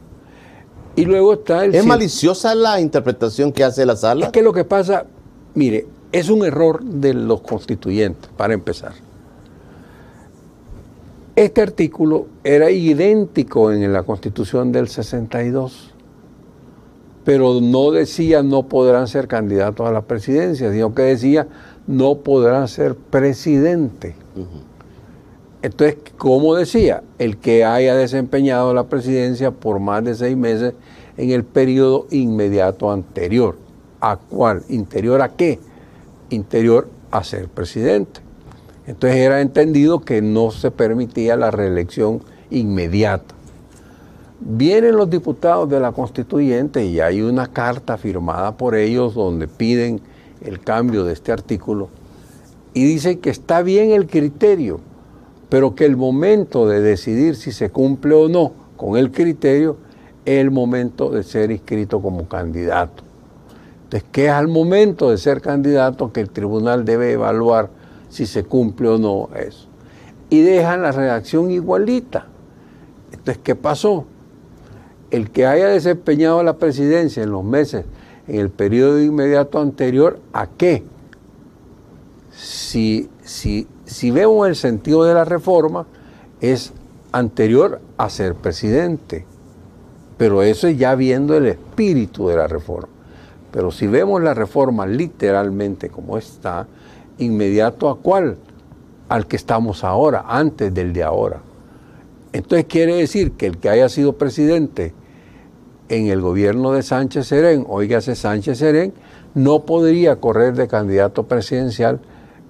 [0.96, 1.74] Y luego está el...
[1.74, 4.26] ¿Es maliciosa la interpretación que hace la sala?
[4.26, 5.06] Es que lo que pasa,
[5.54, 8.92] mire, es un error de los constituyentes, para empezar.
[11.36, 15.94] Este artículo era idéntico en la constitución del 62,
[17.24, 21.46] pero no decía no podrán ser candidatos a la presidencia, sino que decía
[21.86, 24.16] no podrán ser presidente.
[25.62, 30.74] Entonces, como decía, el que haya desempeñado la presidencia por más de seis meses
[31.16, 33.56] en el periodo inmediato anterior.
[34.00, 34.62] ¿A cuál?
[34.68, 35.58] ¿Interior a qué?
[36.30, 38.20] Interior a ser presidente.
[38.86, 43.34] Entonces era entendido que no se permitía la reelección inmediata.
[44.40, 50.00] Vienen los diputados de la constituyente y hay una carta firmada por ellos donde piden
[50.40, 51.88] el cambio de este artículo
[52.72, 54.80] y dicen que está bien el criterio,
[55.48, 59.76] pero que el momento de decidir si se cumple o no con el criterio
[60.24, 63.07] el momento de ser inscrito como candidato.
[63.88, 67.70] Entonces, ¿qué es al momento de ser candidato que el tribunal debe evaluar
[68.10, 69.66] si se cumple o no eso?
[70.28, 72.26] Y dejan la redacción igualita.
[73.12, 74.04] Entonces, ¿qué pasó?
[75.10, 77.86] El que haya desempeñado la presidencia en los meses,
[78.26, 80.84] en el periodo inmediato anterior, ¿a qué?
[82.30, 85.86] Si, si, si vemos el sentido de la reforma,
[86.42, 86.74] es
[87.10, 89.24] anterior a ser presidente
[90.18, 92.97] pero eso es ya viendo el espíritu de la reforma.
[93.50, 96.66] Pero si vemos la reforma literalmente como está,
[97.18, 98.36] inmediato a cuál?
[99.08, 101.40] Al que estamos ahora, antes del de ahora.
[102.32, 104.92] Entonces quiere decir que el que haya sido presidente
[105.88, 108.92] en el gobierno de Sánchez Serén, oígase Sánchez Serén,
[109.34, 112.00] no podría correr de candidato presidencial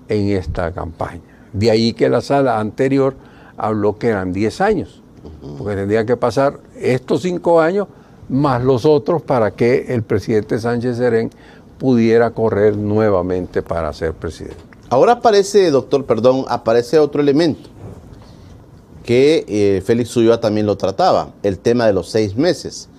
[0.08, 1.22] en esta campaña.
[1.52, 3.14] De ahí que la sala anterior
[3.56, 5.02] habló que eran 10 años
[5.56, 7.88] porque tendría que pasar estos cinco años
[8.28, 11.30] más los otros para que el presidente Sánchez Serén
[11.78, 14.56] pudiera correr nuevamente para ser presidente.
[14.90, 17.68] Ahora aparece, doctor, perdón, aparece otro elemento
[19.08, 22.90] que eh, Félix Ulloa también lo trataba, el tema de los seis meses.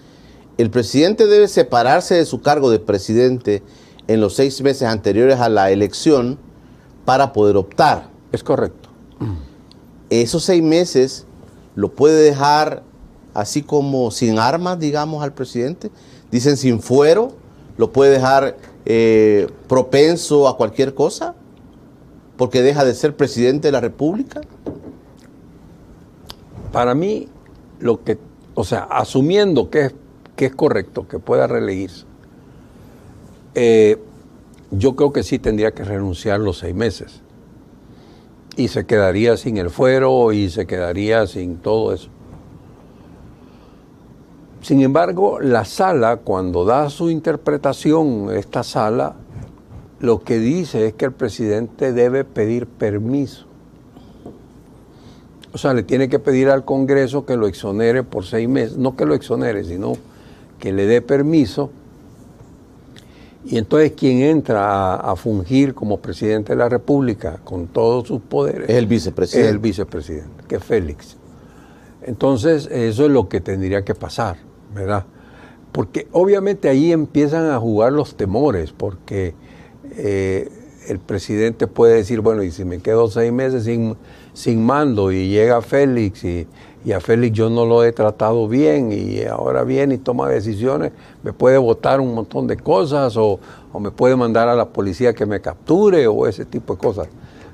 [0.58, 3.62] El presidente debe separarse de su cargo de presidente
[4.08, 6.40] en los seis meses anteriores a la elección
[7.06, 8.10] para poder optar.
[8.32, 8.90] Es correcto.
[10.10, 11.28] Esos seis meses
[11.76, 12.82] lo puede dejar
[13.34, 15.92] así como sin armas, digamos, al presidente.
[16.32, 17.34] Dicen sin fuero,
[17.78, 21.36] lo puede dejar eh, propenso a cualquier cosa,
[22.38, 24.42] porque deja de ser presidente de la República.
[26.72, 27.28] Para mí,
[27.80, 28.18] lo que,
[28.54, 29.96] o sea, asumiendo que es,
[30.36, 32.06] que es correcto, que pueda reelegirse,
[33.56, 33.98] eh,
[34.72, 37.22] yo creo que sí tendría que renunciar los seis meses
[38.56, 42.10] y se quedaría sin el fuero y se quedaría sin todo eso.
[44.62, 49.16] Sin embargo, la sala, cuando da su interpretación, esta sala,
[50.00, 53.46] lo que dice es que el presidente debe pedir permiso.
[55.52, 58.96] O sea, le tiene que pedir al Congreso que lo exonere por seis meses, no
[58.96, 59.94] que lo exonere, sino
[60.60, 61.72] que le dé permiso
[63.46, 68.70] y entonces quien entra a, fungir como presidente de la República con todos sus poderes
[68.70, 69.48] es el vicepresidente.
[69.48, 71.16] Es el vicepresidente, que es Félix.
[72.02, 74.38] Entonces eso es lo que tendría que pasar,
[74.74, 75.06] ¿verdad?
[75.72, 79.36] Porque obviamente ahí empiezan a jugar los temores, porque
[79.98, 80.50] eh,
[80.88, 83.96] el presidente puede decir, bueno, y si me quedo seis meses sin,
[84.34, 86.48] sin mando y llega Félix y,
[86.94, 90.92] a Félix yo no lo he tratado bien y ahora viene y toma decisiones,
[91.24, 93.40] me puede votar un montón de cosas o,
[93.80, 97.10] me puede mandar a la policía que me capture o ese tipo de cosas.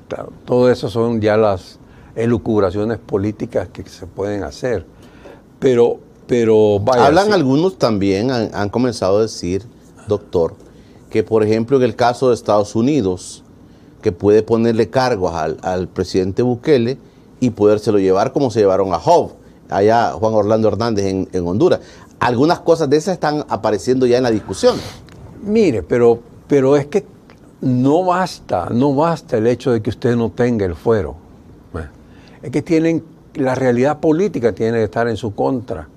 [0.08, 1.78] Claro, todo eso son ya las
[2.14, 4.86] elucubraciones políticas que se pueden hacer.
[5.58, 7.06] Pero, pero vaya.
[7.06, 9.62] Hablan algunos también, han, comenzado a decir,
[10.08, 10.54] doctor,
[11.10, 13.42] que por ejemplo en el caso de Estados Unidos,
[14.02, 16.98] que puede ponerle cargos al, al presidente Bukele,
[17.40, 19.32] y podérselo llevar como se llevaron a Job,
[19.68, 21.80] allá Juan Orlando Hernández en, Honduras.
[22.18, 24.76] Algunas cosas de esas están apareciendo ya en la discusión.
[25.42, 27.04] Mire, pero, pero es que
[27.60, 31.16] no basta, no basta el hecho de que usted no tenga el fuero.
[32.42, 33.02] Es que tienen,
[33.34, 35.88] la realidad política tiene que estar en su contra.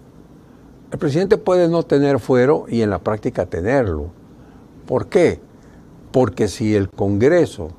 [0.92, 4.08] El presidente puede no tener fuero y en la práctica tenerlo.
[4.88, 5.40] ¿Por qué?
[6.12, 7.70] Porque si el Congreso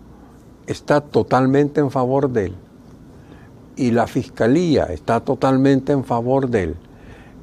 [0.67, 2.55] está totalmente en favor de él,
[3.77, 6.77] y la Fiscalía está totalmente en favor de él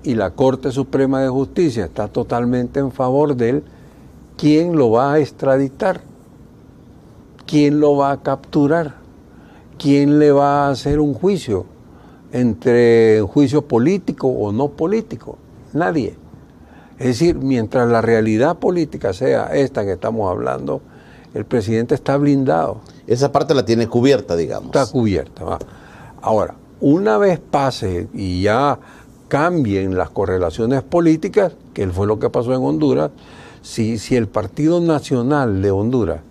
[0.03, 3.63] y la Corte Suprema de Justicia está totalmente en favor de él,
[4.37, 6.01] ¿quién lo va a extraditar?
[7.47, 8.95] ¿quién lo va a capturar?
[9.79, 11.65] ¿Quién le va a hacer un juicio?
[12.31, 15.37] Entre juicio político o no político.
[15.73, 16.15] Nadie.
[16.99, 20.81] Es decir, mientras la realidad política sea esta que estamos hablando,
[21.33, 22.81] el presidente está blindado.
[23.05, 24.67] Esa parte la tiene cubierta, digamos.
[24.67, 25.43] Está cubierta.
[25.43, 25.59] va.
[26.21, 28.79] Ahora, una vez pase y ya
[29.27, 33.11] cambien las correlaciones políticas, que fue lo que pasó en Honduras,
[33.61, 36.21] si, si el Partido Nacional de Honduras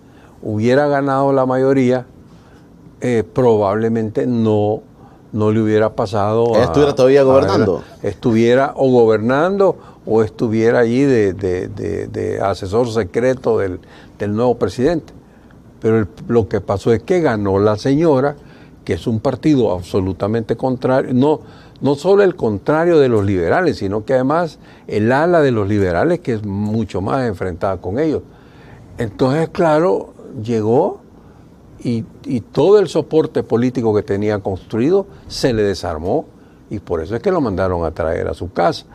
[0.42, 2.06] hubiera ganado la mayoría,
[3.00, 4.82] eh, probablemente no,
[5.36, 6.56] no le hubiera pasado.
[6.56, 7.82] Estuviera todavía gobernando.
[8.02, 9.76] estuviera o gobernando
[10.06, 13.80] o estuviera allí de, de- de- de asesor secreto del,
[14.18, 15.12] del nuevo presidente.
[15.80, 18.36] Pero el- lo que pasó es que ganó la señora,
[18.84, 21.40] que es un partido absolutamente contrario, no,
[21.80, 26.20] no solo el contrario de los liberales, sino que además el ala de los liberales
[26.20, 28.22] que es mucho más enfrentada con ellos.
[28.98, 31.00] Entonces, claro, llegó
[31.82, 36.26] y, y todo el soporte político que tenía construido se le desarmó
[36.70, 38.86] y por eso es que lo mandaron a traer a su casa.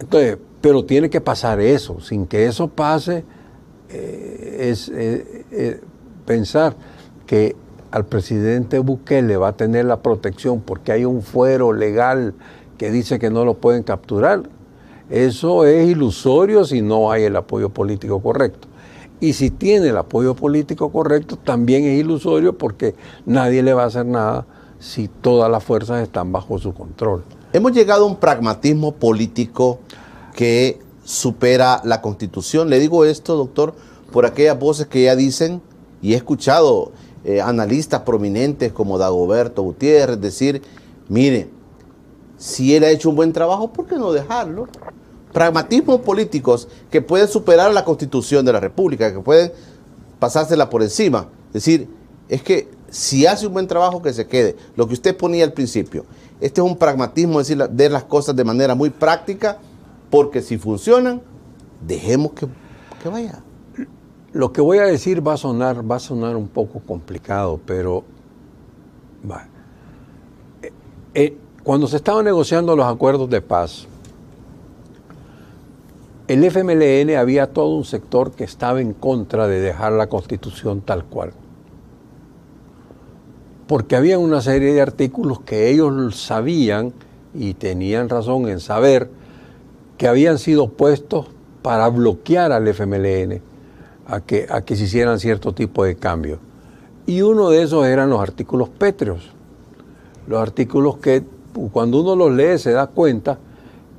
[0.00, 3.24] Entonces, pero tiene que pasar eso, sin que eso pase,
[3.90, 5.80] eh, es eh, eh,
[6.26, 6.74] pensar
[7.26, 7.54] que
[7.90, 12.34] al presidente Bukele va a tener la protección porque hay un fuero legal
[12.78, 14.42] que dice que no lo pueden capturar.
[15.10, 18.66] Eso es ilusorio si no hay el apoyo político correcto.
[19.24, 22.94] Y si tiene el apoyo político correcto, también es ilusorio porque
[23.24, 24.44] nadie le va a hacer nada
[24.78, 27.24] si todas las fuerzas están bajo su control.
[27.54, 29.78] Hemos llegado a un pragmatismo político
[30.36, 32.68] que supera la constitución.
[32.68, 33.74] Le digo esto, doctor,
[34.12, 35.62] por aquellas voces que ya dicen,
[36.02, 36.92] y he escuchado
[37.24, 40.60] eh, analistas prominentes como Dagoberto Gutiérrez decir,
[41.08, 41.48] mire,
[42.36, 44.68] si él ha hecho un buen trabajo, ¿por qué no dejarlo?
[45.34, 49.52] Pragmatismos políticos que pueden superar la constitución de la República, que pueden
[50.18, 51.28] pasársela por encima.
[51.48, 51.88] Es decir,
[52.28, 54.56] es que si hace un buen trabajo, que se quede.
[54.76, 56.06] Lo que usted ponía al principio.
[56.40, 59.58] Este es un pragmatismo, es decir, ver las cosas de manera muy práctica,
[60.10, 61.20] porque si funcionan,
[61.84, 62.46] dejemos que,
[63.02, 63.42] que vaya.
[64.32, 68.04] Lo que voy a decir va a sonar, va a sonar un poco complicado, pero
[69.28, 69.48] va.
[70.62, 70.72] Eh,
[71.14, 73.88] eh, cuando se estaban negociando los acuerdos de paz,
[76.26, 81.04] el FMLN había todo un sector que estaba en contra de dejar la constitución tal
[81.04, 81.32] cual.
[83.66, 86.92] Porque había una serie de artículos que ellos sabían
[87.34, 89.10] y tenían razón en saber
[89.98, 91.26] que habían sido puestos
[91.62, 93.42] para bloquear al FMLN
[94.06, 96.38] a que, a que se hicieran cierto tipo de cambios.
[97.06, 99.30] Y uno de esos eran los artículos pétreos.
[100.26, 101.22] Los artículos que
[101.70, 103.38] cuando uno los lee se da cuenta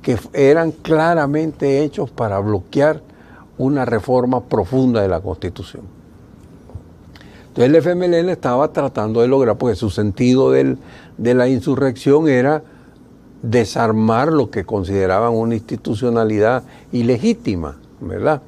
[0.06, 3.02] que eran claramente hechos para bloquear
[3.58, 5.82] una reforma profunda de la Constitución.
[7.48, 10.78] Entonces el FMLN estaba tratando de lograr, porque su sentido del-
[11.18, 12.62] de la insurrección era
[13.42, 18.42] desarmar lo que consideraban una institucionalidad ilegítima, ¿verdad?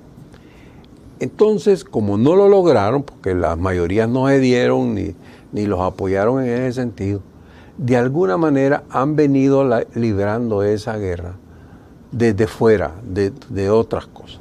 [1.18, 5.16] Entonces, como no lo lograron, porque las mayorías no se dieron ni,
[5.50, 7.20] ni los apoyaron en ese sentido,
[7.78, 11.34] de alguna manera han venido librando esa guerra
[12.10, 14.40] desde fuera de, otras cosas.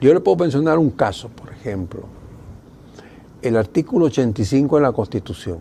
[0.00, 2.04] Yo le puedo mencionar un caso, por ejemplo,
[3.42, 5.58] el artículo 85 de la Constitución.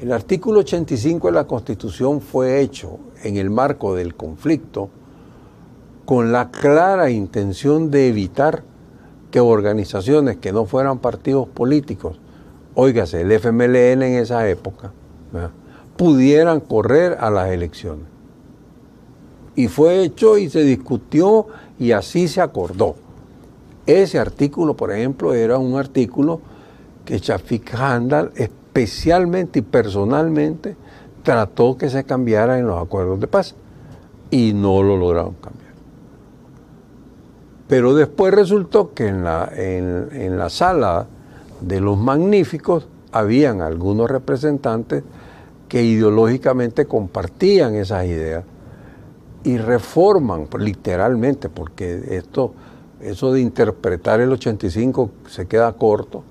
[0.00, 4.90] El artículo 85 de la Constitución fue hecho en el marco del conflicto
[6.04, 8.62] con la clara intención de evitar
[9.30, 12.18] que organizaciones que no fueran partidos políticos,
[12.74, 14.92] óigase, el FMLN en esa época,
[15.96, 18.17] pudieran correr a las elecciones.
[19.58, 21.48] Y fue hecho y se discutió
[21.80, 22.94] y así se acordó.
[23.86, 26.40] Ese artículo, por ejemplo, era un artículo
[27.04, 30.76] que Shafik Handal especialmente y personalmente
[31.24, 33.56] trató que se cambiara en los acuerdos de paz
[34.30, 35.72] y no lo lograron cambiar.
[37.66, 41.08] Pero después resultó que en la, en la sala
[41.60, 45.02] de los magníficos habían algunos representantes
[45.68, 48.44] que ideológicamente compartían esas ideas
[49.48, 52.52] y reforman pues, literalmente, porque esto,
[53.00, 56.22] eso de interpretar el 85 se queda corto,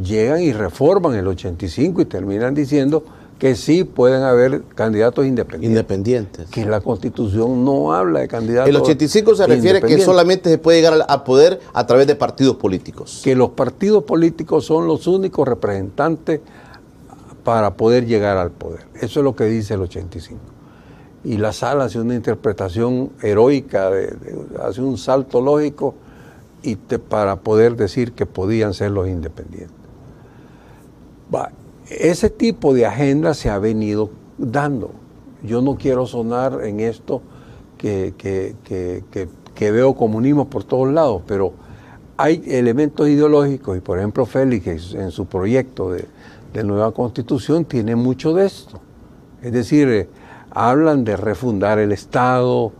[0.00, 3.02] llegan y reforman el 85 y terminan diciendo
[3.40, 5.70] que sí pueden haber candidatos independientes.
[5.70, 6.50] Independientes.
[6.50, 8.68] Que la constitución no habla de candidatos.
[8.68, 12.54] El 85 se refiere que solamente se puede llegar al poder a través de partidos
[12.54, 13.22] políticos.
[13.24, 16.40] que los partidos políticos son los únicos representantes
[17.42, 18.86] para poder llegar al poder.
[19.00, 20.61] Eso es lo que dice el 85.
[21.24, 25.94] Y la sala hace una interpretación heroica, de- de- hace un salto lógico
[26.62, 29.76] y para poder decir que podían ser los independientes.
[31.88, 34.92] ese tipo de agenda se ha venido dando.
[35.42, 37.20] Yo no quiero sonar en esto
[37.76, 38.14] que,
[39.54, 41.52] que veo comunismo por todos lados, pero
[42.16, 46.06] hay elementos ideológicos y por ejemplo Félix en su proyecto de,
[46.62, 48.78] nueva constitución tiene mucho de esto.
[49.42, 50.08] Es decir, eh,
[50.54, 52.72] hablan de refundar el Estado,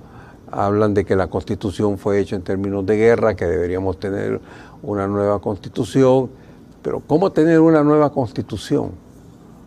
[0.51, 4.41] hablan de que la constitución fue hecha en términos de guerra, que deberíamos tener
[4.83, 6.31] una nueva constitución,
[6.83, 8.91] pero ¿cómo tener una nueva constitución?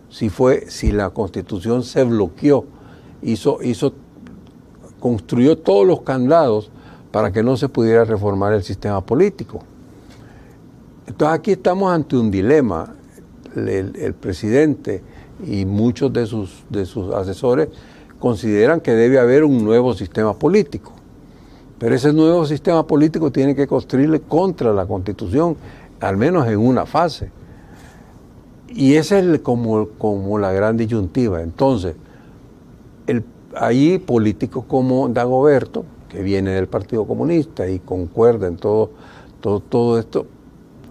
[0.10, 2.66] Si fue, si la constitución se bloqueó,
[3.22, 3.94] hizo, hizo,
[5.00, 6.70] construyó todos los candados
[7.12, 9.62] para que no se pudiera reformar el sistema político.
[11.08, 12.94] Entonces aquí estamos ante un dilema.
[13.56, 15.02] El, presidente
[15.48, 17.70] y muchos de sus, de sus asesores
[18.26, 20.92] consideran que debe haber un nuevo sistema político.
[21.78, 25.56] Pero ese nuevo sistema político tiene que construirle contra la constitución,
[26.00, 27.30] al menos en una fase.
[28.68, 31.44] Y esa es como, como la gran disyuntiva.
[31.44, 31.98] Entonces,
[33.06, 33.24] el,
[33.56, 38.90] ahí políticos como Dagoberto, que viene del Partido Comunista y concuerda en todo,
[39.40, 40.26] todo esto,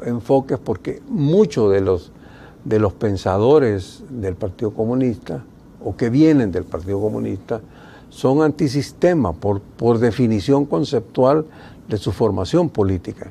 [0.06, 2.12] enfoques porque muchos de los,
[2.64, 5.42] de los pensadores del Partido Comunista
[5.84, 7.60] o que vienen del Partido Comunista
[8.08, 11.46] son antisistema por, por definición conceptual
[11.88, 13.30] de su formación política.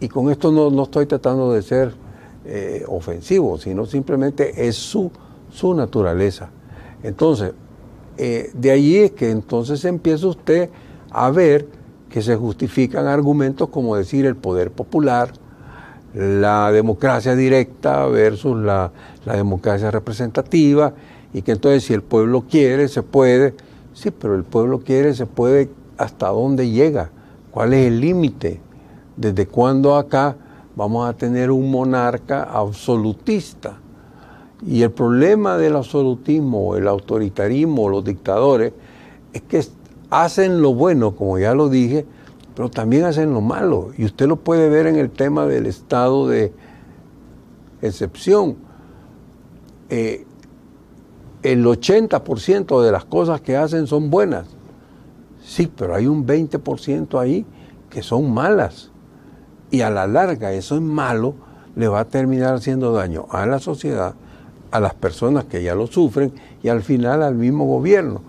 [0.00, 1.94] Y con esto no, estoy tratando de ser
[2.44, 5.10] eh, ofensivo, sino simplemente es su,
[5.50, 6.50] su naturaleza.
[7.02, 7.52] Entonces,
[8.16, 10.70] eh, de ahí es que entonces empieza usted
[11.10, 11.66] a ver
[12.08, 15.32] que se justifican argumentos como decir el poder popular,
[16.14, 18.90] la democracia directa versus la,
[19.24, 20.94] democracia representativa,
[21.32, 23.54] y que entonces si el pueblo quiere, se puede,
[23.92, 27.10] sí, pero el pueblo quiere, se puede, ¿hasta dónde llega?
[27.50, 28.60] ¿Cuál es el límite?
[29.16, 30.36] ¿Desde cuándo acá
[30.76, 33.78] vamos a tener un monarca absolutista?
[34.66, 38.72] Y el problema del absolutismo, el autoritarismo, los dictadores,
[39.32, 39.62] es que
[40.10, 42.06] hacen lo bueno, como ya lo dije,
[42.54, 43.90] pero también hacen lo malo.
[43.96, 46.52] Y usted lo puede ver en el tema del estado de
[47.82, 48.56] excepción.
[49.90, 50.26] Eh,
[51.42, 54.46] el 80% de las cosas que hacen son buenas.
[55.42, 57.46] Sí, pero hay un 20% ahí
[57.90, 58.90] que son malas.
[59.70, 61.34] Y a la larga eso es malo,
[61.76, 64.14] le va a terminar haciendo daño a la sociedad,
[64.70, 66.32] a las personas que ya lo sufren
[66.62, 68.22] y al final al mismo gobierno.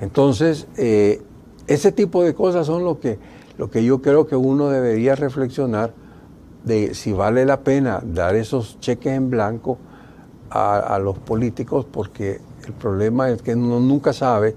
[0.00, 1.22] Entonces, eh,
[1.66, 3.18] ese tipo de cosas son lo que,
[3.58, 5.92] lo que yo creo que uno debería reflexionar
[6.64, 9.78] de si vale la pena dar esos cheques en blanco
[10.50, 14.56] a, los políticos, porque el problema es que uno nunca sabe.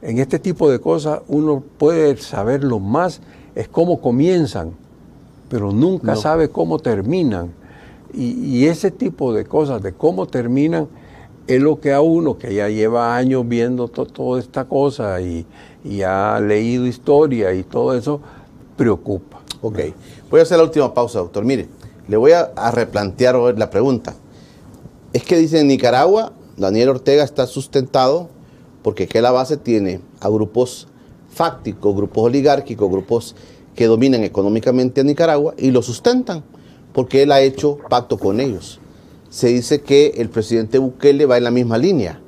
[0.00, 3.20] En este tipo de cosas uno puede saber lo más,
[3.54, 4.72] es cómo comienzan,
[5.48, 7.52] pero nunca sabe cómo terminan.
[8.14, 10.86] y, ese tipo de cosas, de cómo terminan,
[11.46, 15.46] es lo que a uno que ya lleva años viendo toda esta cosa y,
[16.06, 18.20] ha leído historia y todo eso,
[18.76, 19.40] preocupa.
[19.60, 19.78] Ok,
[20.30, 21.44] voy a hacer la última pausa, doctor.
[21.44, 21.68] Mire,
[22.08, 24.14] le voy a, replantear la pregunta.
[25.12, 28.28] Es que dice en Nicaragua, Daniel Ortega está sustentado
[28.82, 30.88] porque que la base tiene a grupos
[31.28, 33.36] fácticos, grupos oligárquicos, grupos
[33.74, 36.42] que dominan económicamente a Nicaragua y lo sustentan
[36.92, 38.80] porque él ha hecho pacto con ellos
[39.32, 42.20] se dice que el presidente Bukele va en la misma línea,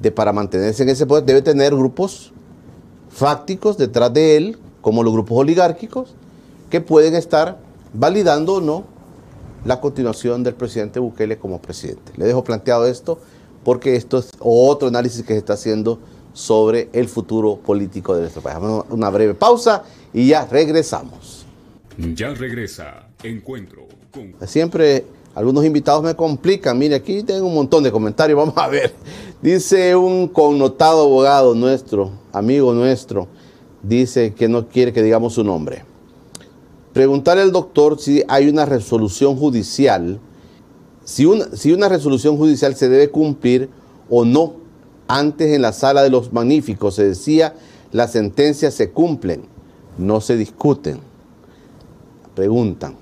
[0.00, 2.32] de para mantenerse en ese poder debe tener grupos
[3.10, 6.14] fácticos detrás de él, como los grupos oligárquicos,
[6.70, 7.58] que pueden estar
[7.92, 8.84] validando o no
[9.66, 12.12] la continuación del presidente Bukele como presidente.
[12.16, 13.18] Le dejo planteado esto
[13.66, 15.98] porque esto es otro análisis que se está haciendo
[16.32, 18.60] sobre el futuro político de nuestro país.
[18.60, 19.82] Vamos a una breve pausa
[20.14, 21.44] y ya regresamos.
[22.14, 24.36] Ya regresa Encuentro con...
[24.46, 25.04] Siempre
[25.34, 26.78] algunos invitados me complican.
[26.78, 28.38] Mire, aquí tengo un montón de comentarios.
[28.38, 28.94] Vamos a ver.
[29.42, 33.26] Dice un connotado abogado nuestro, amigo nuestro,
[33.82, 35.82] dice que no quiere que digamos su nombre.
[36.92, 40.20] Preguntarle al doctor si hay una resolución judicial,
[41.06, 43.70] si una, resolución judicial se debe cumplir
[44.10, 44.54] o no.
[45.06, 47.54] Antes en la sala de los magníficos se decía,
[47.92, 49.44] las sentencias se cumplen,
[49.98, 50.98] no se discuten.
[52.34, 52.96] Preguntan.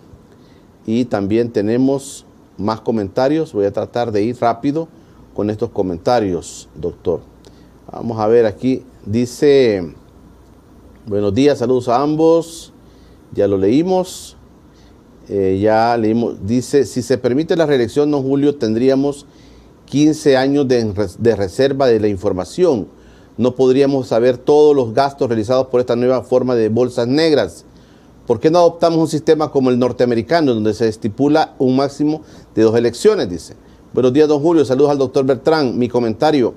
[0.85, 2.27] Y también tenemos
[2.59, 3.55] más comentarios.
[3.55, 4.87] Voy a tratar de ir rápido
[5.33, 7.23] con estos comentarios, doctor.
[7.91, 8.85] Vamos a ver aquí.
[9.07, 9.95] Dice,
[11.07, 12.71] buenos días, saludos a ambos.
[13.33, 14.37] Ya lo leímos.
[15.29, 16.47] Eh, ya leímos.
[16.47, 19.27] Dice, si se permite la reelección, don Julio, tendríamos
[19.87, 22.89] 15 años de, de reserva de la información.
[23.37, 27.64] No podríamos saber todos los gastos realizados por esta nueva forma de bolsas negras
[28.27, 32.22] ¿Por qué no adoptamos un sistema como el norteamericano, donde se estipula un máximo
[32.55, 33.29] de dos elecciones?
[33.29, 33.55] Dice.
[33.93, 34.64] Buenos días, don Julio.
[34.64, 35.79] Saludos al doctor Bertrán.
[35.79, 36.55] Mi comentario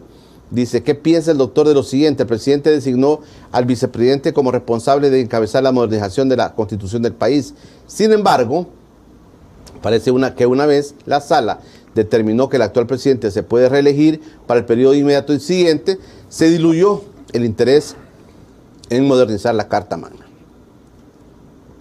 [0.51, 2.23] dice, ¿qué piensa el doctor de lo siguiente?
[2.23, 3.21] El presidente designó
[3.51, 7.53] al vicepresidente como responsable de encabezar la modernización de la constitución del país.
[7.85, 8.67] Sin embargo,
[9.81, 11.59] parece una, que una vez la sala
[11.95, 15.97] determinó que el actual presidente se puede reelegir para el periodo inmediato y siguiente,
[16.29, 17.95] se diluyó el interés
[18.89, 20.27] en modernizar la Carta Magna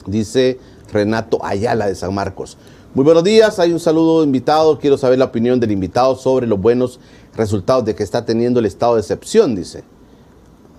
[0.06, 0.58] dice
[0.92, 2.56] Renato Ayala de San Marcos.
[2.94, 6.58] Muy buenos días, hay un saludo invitado, quiero saber la opinión del invitado sobre los
[6.58, 6.98] buenos
[7.36, 9.84] resultados de que está teniendo el estado de excepción, dice.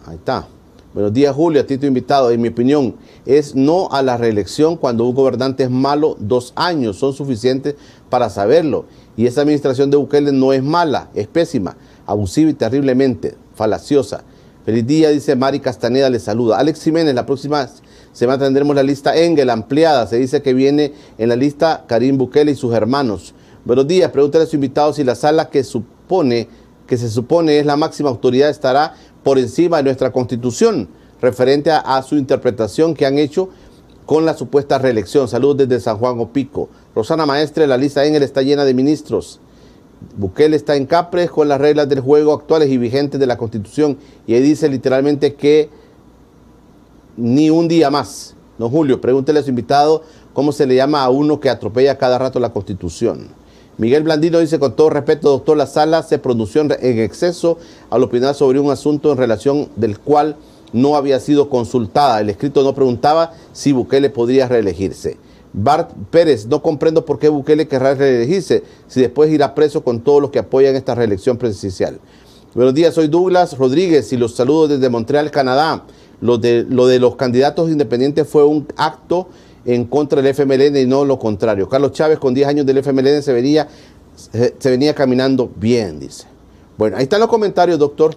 [0.06, 0.48] Ahí está.
[0.94, 2.32] Buenos días, Julio, a ti tu invitado.
[2.32, 2.96] En mi opinión,
[3.26, 7.76] es no a la reelección cuando un gobernante es malo, dos años son suficientes
[8.10, 8.86] para saberlo.
[9.16, 14.24] Y esa administración de Bukele no es mala, es pésima, abusiva y terriblemente falaciosa.
[14.66, 16.58] Feliz día, dice Mari Castaneda, le saluda.
[16.58, 17.70] Alex Jiménez, la próxima
[18.12, 20.08] semana tendremos la lista Engel ampliada.
[20.08, 23.34] Se dice que viene en la lista Karim Bukele y sus hermanos.
[23.66, 25.64] Buenos días, pregúntale a su invitado si la sala que
[26.08, 26.48] supone
[26.88, 28.94] que se supone es la máxima autoridad estará
[29.24, 30.88] por encima de nuestra constitución,
[31.22, 33.50] referente a, su interpretación que han hecho
[34.06, 35.28] con la supuesta reelección.
[35.28, 36.70] Saludos desde San Juan Opico.
[36.96, 39.42] Rosana Maestre, la lista Engel está llena de ministros.
[40.16, 43.98] Bukele está en Capres con las reglas del juego actuales y vigentes de la Constitución
[44.28, 45.70] y ahí dice literalmente que
[47.18, 48.34] ni un día más.
[48.58, 52.18] Don Julio, pregúntele a su invitado cómo se le llama a uno que atropella cada
[52.18, 53.28] rato la Constitución.
[53.78, 57.60] Miguel Blandino dice con todo respeto, doctor, la sala se pronunció en exceso
[57.92, 60.36] al opinar sobre un asunto en relación del cual
[60.74, 62.20] no había sido consultada.
[62.20, 65.18] El escrito no preguntaba si Bukele podría reelegirse.
[65.54, 70.22] Bart Pérez, no comprendo por qué Bukele querrá reelegirse si después irá preso con todos
[70.24, 72.00] los que apoyan esta reelección presidencial.
[72.56, 75.86] Buenos días, soy Douglas Rodríguez y los saludo desde Montreal, Canadá.
[76.20, 79.28] Lo de, lo de los candidatos independientes fue un acto
[79.68, 81.70] en contra del FMLN y no lo contrario.
[81.70, 83.68] Carlos Chávez, con 10 años del FMLN, se venía,
[84.16, 86.26] se venía caminando bien, dice.
[86.78, 88.16] Bueno, ahí están los comentarios, doctor.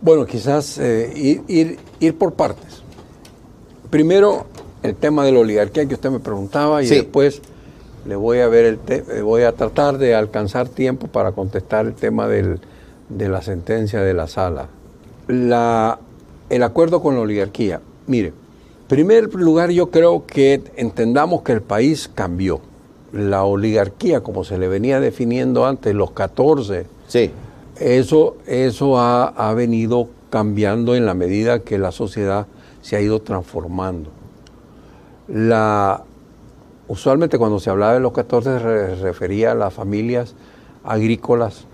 [0.00, 2.82] Bueno, quizás eh, ir, ir, por partes.
[3.90, 4.46] Primero,
[4.82, 7.42] el tema de la oligarquía que usted me preguntaba y después
[8.06, 12.28] le voy a ver el voy a tratar de alcanzar tiempo para contestar el tema
[12.28, 12.60] del,
[13.08, 14.68] de la sentencia de la sala.
[15.28, 15.98] La
[16.48, 17.80] el acuerdo con la oligarquía.
[18.06, 18.32] Mire,
[18.90, 22.60] primer lugar yo creo que entendamos que el país cambió.
[23.12, 27.30] La oligarquía, como se le venía definiendo antes, los 14, sí.
[27.78, 32.48] eso, eso ha, venido cambiando en la medida que la sociedad
[32.82, 34.10] se ha ido transformando.
[35.28, 36.02] La,
[36.88, 40.34] usualmente cuando se hablaba de los 14 se refería a las familias
[40.82, 41.66] agrícolas,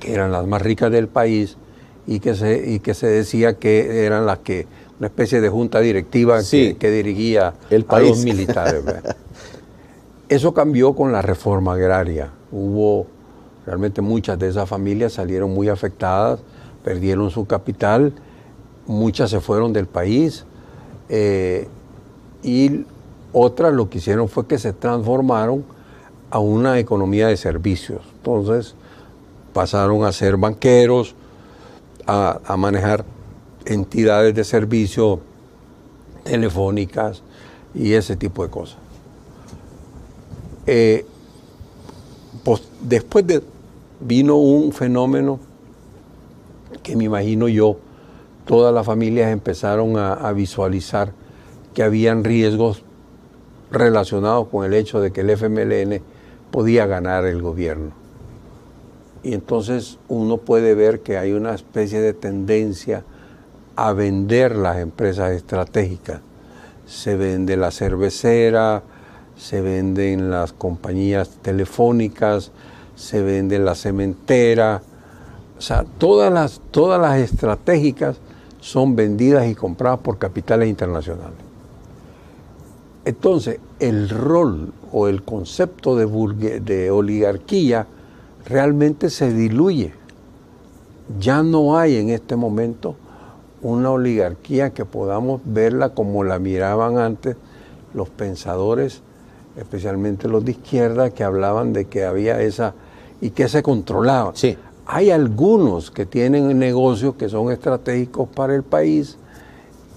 [0.00, 1.56] que eran las más ricas del país,
[2.08, 4.66] y que se, y que se decía que eran las que,
[4.98, 8.06] una especie de junta directiva que, dirigía el país.
[8.06, 8.82] a los militares.
[10.28, 12.30] Eso cambió con la reforma agraria.
[12.50, 13.06] Hubo,
[13.64, 16.40] realmente muchas de esas familias salieron muy afectadas,
[16.82, 18.12] perdieron su capital,
[18.86, 20.44] muchas se fueron del país
[21.08, 21.68] eh,
[22.42, 22.84] y
[23.32, 25.64] otras lo que hicieron fue que se transformaron
[26.30, 28.00] a una economía de servicios.
[28.16, 28.74] Entonces
[29.52, 31.14] pasaron a ser banqueros,
[32.06, 33.04] a, manejar
[33.66, 35.20] entidades de servicio
[36.24, 37.22] telefónicas
[37.74, 38.78] y ese tipo de cosas.
[40.66, 41.04] Eh,
[42.80, 43.42] después de,
[44.00, 45.38] vino un fenómeno
[46.82, 47.76] que me imagino yo,
[48.46, 51.12] todas las familias empezaron a, a, visualizar
[51.74, 52.82] que habían riesgos
[53.70, 56.00] relacionados con el hecho de que el FMLN
[56.50, 57.90] podía ganar el gobierno.
[59.22, 63.04] Y entonces uno puede ver que hay una especie de tendencia
[63.76, 66.20] a vender las empresas estratégicas.
[66.86, 68.82] Se vende la cervecera,
[69.36, 72.50] se venden las compañías telefónicas,
[72.94, 74.82] se vende la cementera.
[75.58, 78.16] O sea, todas las, todas las estratégicas
[78.60, 81.38] son vendidas y compradas por capitales internacionales.
[83.04, 87.86] Entonces, el rol o el concepto de, de oligarquía
[88.46, 89.92] realmente se diluye.
[91.20, 92.96] Ya no hay en este momento
[93.70, 97.36] una oligarquía que podamos verla como la miraban antes
[97.94, 99.02] los pensadores,
[99.56, 102.74] especialmente los de izquierda, que hablaban de que había esa
[103.20, 104.32] y que se controlaba.
[104.34, 104.56] Sí.
[104.86, 109.18] Hay algunos que tienen negocios que son estratégicos para el país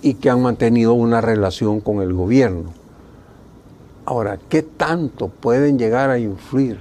[0.02, 2.72] y que han mantenido una relación con el gobierno.
[4.06, 6.80] Ahora, ¿qué tanto pueden llegar a influir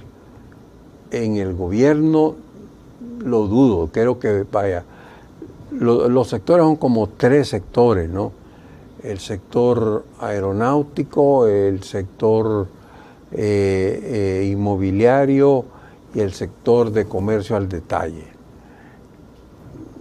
[1.11, 2.35] en el gobierno
[3.19, 4.83] lo dudo, creo que vaya.
[5.71, 8.31] Los sectores son como tres sectores, ¿no?
[9.03, 12.67] el sector aeronáutico, el sector
[13.31, 15.65] eh, eh, inmobiliario
[16.13, 18.25] y el sector de comercio al detalle.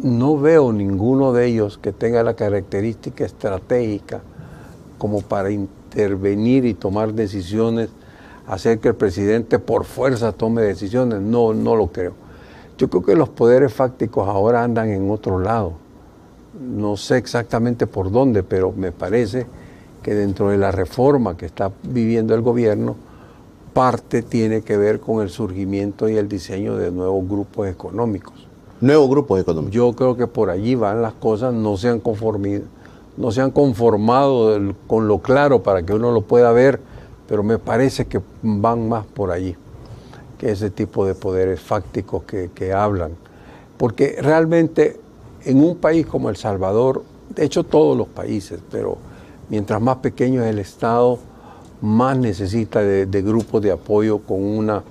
[0.00, 4.20] No veo ninguno de ellos que tenga la característica estratégica
[4.96, 7.90] como para intervenir y tomar decisiones,
[8.46, 11.20] hacer que el presidente por fuerza tome decisiones.
[11.20, 12.14] No, no lo creo.
[12.78, 15.72] Yo creo que los poderes fácticos ahora andan en otro lado.
[16.60, 19.48] No sé exactamente por dónde, pero me parece
[20.00, 22.94] que dentro de la reforma que está viviendo el gobierno,
[23.72, 28.46] parte tiene que ver con el surgimiento y el diseño de nuevos grupos económicos.
[28.80, 29.74] Nuevos grupos económicos.
[29.74, 32.62] Yo creo que por allí van las cosas, no se han conformido,
[33.16, 34.56] no se han conformado
[34.86, 36.78] con lo claro para que uno lo pueda ver,
[37.26, 39.56] pero me parece que van más por allí
[40.38, 43.12] que ese tipo de poderes fácticos que, que hablan.
[43.76, 44.98] Porque realmente
[45.44, 47.02] en un país como El Salvador,
[47.34, 48.98] de hecho todos los países, pero
[49.48, 51.18] mientras más pequeño es el Estado,
[51.80, 54.82] más necesita de, grupos de apoyo con una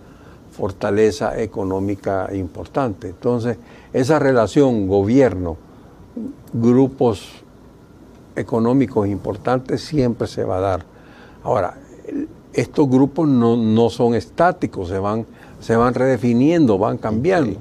[0.52, 3.10] fortaleza económica importante.
[3.10, 3.58] Entonces,
[3.94, 5.58] esa relación gobierno,
[6.54, 7.30] grupos
[8.36, 10.86] económicos importantes siempre se va a dar.
[11.44, 11.78] Ahora,
[12.54, 15.26] estos grupos no, son estáticos, se van,
[15.60, 17.60] se van redefiniendo, van cambiando.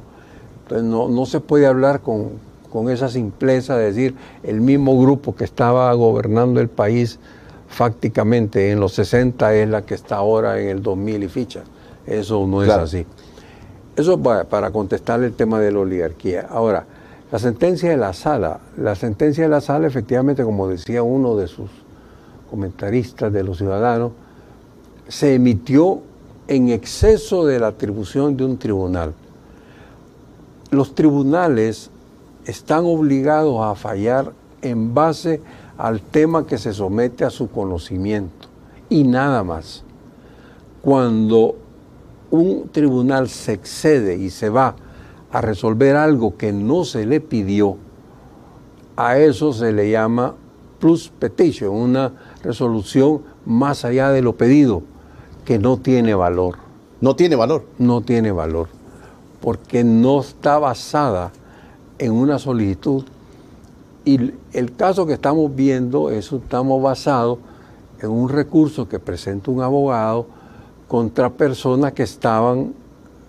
[0.63, 2.31] Entonces, no, no se puede hablar con,
[2.71, 7.19] con esa simpleza de decir el mismo grupo que estaba gobernando el país
[7.69, 11.63] fácticamente en los 60 es la que está ahora en el 2000 y ficha.
[12.07, 13.07] Eso no es así.
[13.97, 16.47] Eso para, para contestar el tema de la oligarquía.
[16.51, 16.87] Ahora,
[17.33, 21.49] la sentencia de la sala, la sentencia de la sala efectivamente, como decía uno de
[21.49, 21.71] sus
[22.51, 24.13] comentaristas de los ciudadanos,
[25.09, 26.03] se emitió
[26.49, 29.15] en exceso de la atribución de un tribunal.
[30.71, 31.91] Los tribunales
[32.45, 34.33] están obligados a fallar
[34.63, 35.41] en base
[35.79, 38.49] al tema que se somete a su conocimiento
[38.89, 39.83] y nada más.
[40.83, 41.57] Cuando
[42.31, 44.77] un tribunal se excede y se va
[45.33, 47.77] a resolver algo que no se le pidió,
[48.97, 50.35] a eso se le llama
[50.79, 54.83] plus petition, una resolución más allá de lo pedido,
[55.47, 56.57] que no tiene valor.
[57.01, 57.65] No tiene valor.
[57.79, 58.69] No tiene valor,
[59.41, 61.33] porque no está basada
[61.99, 63.05] en una solicitud
[64.07, 67.39] y el caso que estamos viendo, eso estamos basados
[68.01, 70.29] en un recurso que presenta un abogado
[70.87, 72.73] contra personas que estaban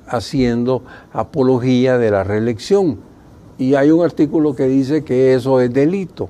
[0.07, 2.99] haciendo apología de la reelección.
[3.57, 6.30] Y hay un artículo que dice que eso es delito.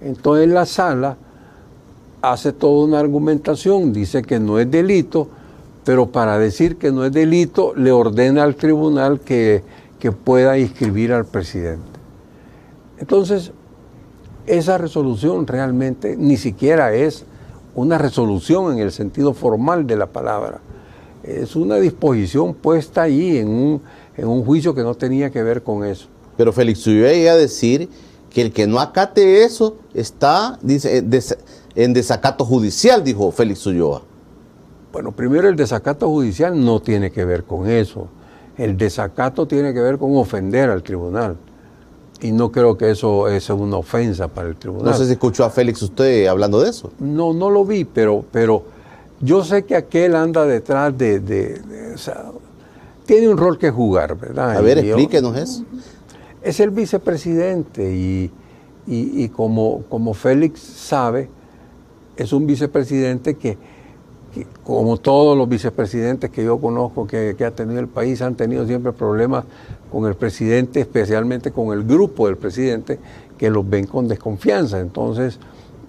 [0.00, 1.18] Entonces la sala
[2.32, 5.28] hace toda una argumentación, dice que no es delito,
[5.84, 9.62] pero para decir que no es delito le ordena al tribunal que,
[10.00, 11.86] que pueda inscribir al presidente.
[12.98, 13.52] Entonces,
[14.46, 17.24] esa resolución realmente ni siquiera es
[17.74, 20.60] una resolución en el sentido formal de la palabra.
[21.22, 23.82] Es una disposición puesta ahí en un,
[24.16, 26.08] en un juicio que no tenía que ver con eso.
[26.36, 27.88] Pero Félix iba a decir
[28.30, 31.02] que el que no acate eso está dice,
[31.76, 34.02] en desacato judicial, dijo Félix Ulloa.
[34.92, 38.08] Bueno, primero el desacato judicial no tiene que ver con eso.
[38.56, 41.36] El desacato tiene que ver con ofender al tribunal.
[42.22, 44.86] Y no creo que eso es una ofensa para el tribunal.
[44.86, 46.90] No sé si escuchó a Félix usted hablando de eso.
[46.98, 48.64] No, no lo vi, pero, pero
[49.20, 51.60] yo sé que aquel anda detrás de...
[51.94, 52.32] o sea,
[53.04, 54.56] tiene un rol que jugar, ¿verdad?
[54.56, 55.64] A ver, explíquenos eso.
[56.40, 58.30] Es el vicepresidente y,
[58.86, 61.28] y, como, como Félix sabe,
[62.16, 63.56] es un vicepresidente que,
[64.64, 68.92] como todos los vicepresidentes que yo conozco que, ha tenido el país, han tenido siempre
[68.92, 69.44] problemas
[69.90, 72.98] con el presidente, especialmente con el grupo del presidente,
[73.38, 74.80] que los ven con desconfianza.
[74.80, 75.38] Entonces,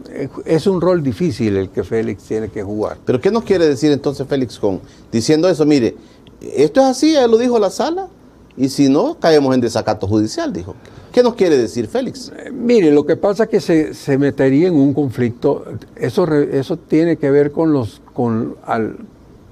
[0.09, 2.97] eh, es un rol difícil el que Félix tiene que jugar.
[3.05, 4.79] ¿Pero qué nos quiere decir entonces Félix con
[5.11, 5.65] diciendo eso?
[5.65, 5.95] Mire,
[6.41, 8.07] esto es así, ya lo dijo la sala,
[8.55, 10.75] y si no, caemos en desacato judicial, dijo.
[11.11, 12.31] ¿Qué nos quiere decir Félix?
[12.37, 16.77] Eh, mire, lo que pasa es que se, se, metería en un conflicto, eso, eso
[16.77, 18.97] tiene que ver con los, con, al,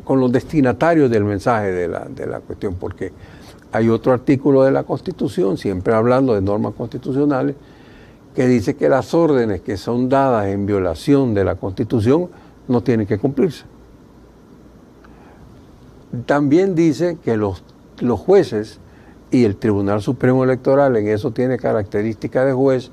[0.03, 3.11] con los destinatarios del mensaje de la, de la cuestión, porque
[3.71, 7.55] hay otro artículo de la Constitución, siempre hablando de normas constitucionales,
[8.35, 12.29] que dice que las órdenes que son dadas en violación de la Constitución
[12.67, 13.63] no tienen que cumplirse.
[16.25, 17.63] También dice que los,
[17.99, 18.79] los jueces
[19.31, 22.91] y el Tribunal Supremo Electoral en eso tiene característica de juez,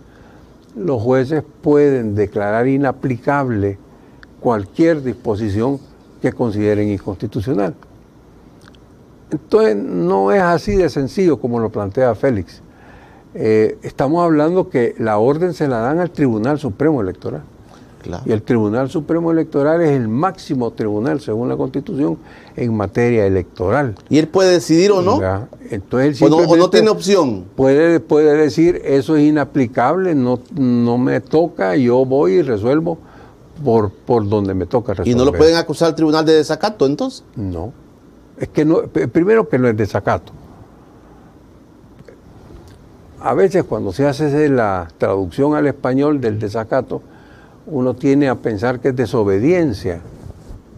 [0.75, 3.79] los jueces pueden declarar inaplicable
[4.41, 5.79] cualquier disposición
[6.21, 7.75] que consideren inconstitucional.
[9.31, 12.63] Entonces no es así de sencillo como lo plantea Félix.
[13.35, 17.43] Eh, estamos hablando que la orden se la dan al Tribunal Supremo Electoral.
[18.03, 18.25] Claro.
[18.27, 22.19] Y el Tribunal Supremo Electoral es el máximo tribunal, según la Constitución,
[22.57, 23.95] en materia electoral.
[24.09, 25.21] ¿Y él puede decidir o no?
[25.71, 27.45] Entonces, él ¿O no, o no simplemente tiene opción?
[27.55, 32.99] Puede, puede decir, eso es inaplicable, no, no me toca, yo voy y resuelvo
[33.65, 35.13] por, por donde me toca resolver.
[35.13, 37.25] ¿Y no lo pueden acusar al tribunal de desacato entonces?
[37.37, 37.73] No.
[38.37, 40.33] Es que no, primero que no es desacato.
[43.21, 47.03] A veces cuando se hace la traducción al español del desacato,
[47.67, 50.01] uno tiene a pensar que es desobediencia,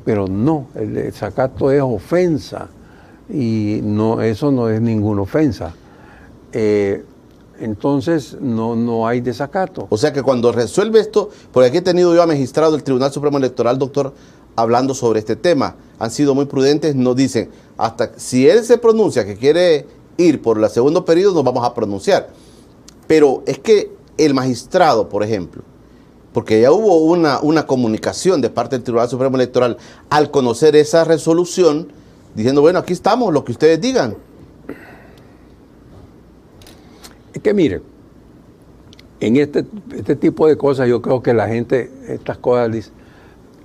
[0.04, 2.68] pero no, el desacato es ofensa
[3.28, 5.74] y no, eso no es ninguna ofensa.
[6.52, 7.04] Eh,
[7.60, 9.86] entonces no, no hay desacato.
[9.88, 13.12] O sea que cuando resuelve esto, porque aquí he tenido yo a magistrado del Tribunal
[13.12, 14.12] Supremo Electoral, doctor,
[14.56, 15.76] hablando sobre este tema.
[15.98, 20.62] Han sido muy prudentes, nos dicen, hasta si él se pronuncia que quiere ir por
[20.62, 22.28] el segundo periodo, nos vamos a pronunciar.
[23.06, 25.62] Pero es que el magistrado, por ejemplo,
[26.34, 29.78] porque ya hubo una, una comunicación de parte del Tribunal Supremo Electoral
[30.10, 31.88] al conocer esa resolución,
[32.34, 34.16] diciendo, bueno, aquí estamos, lo que ustedes digan.
[37.32, 37.82] Es que miren,
[39.20, 39.64] en este,
[39.96, 42.90] este tipo de cosas yo creo que la gente, estas cosas dice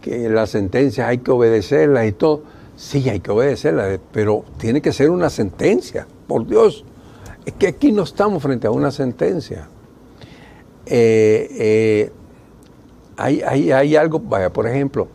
[0.03, 2.43] que las sentencias hay que obedecerlas y todo.
[2.76, 6.86] Sí, hay que obedecerlas, pero tiene que ser una sentencia, por Dios.
[7.45, 9.67] Es que aquí no estamos frente a una sentencia.
[10.86, 12.11] Eh, eh,
[13.20, 15.07] hay, hay- hay algo, vaya, por ejemplo,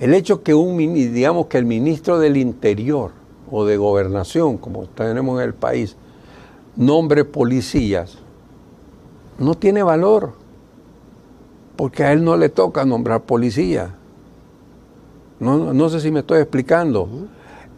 [0.00, 3.12] el hecho que un, digamos que el ministro del Interior
[3.50, 5.96] o de Gobernación, como tenemos en el país,
[6.76, 8.18] nombre policías,
[9.38, 10.32] no tiene valor,
[11.76, 13.94] porque a él no le toca nombrar policía.
[15.40, 17.08] No, no sé si me estoy explicando.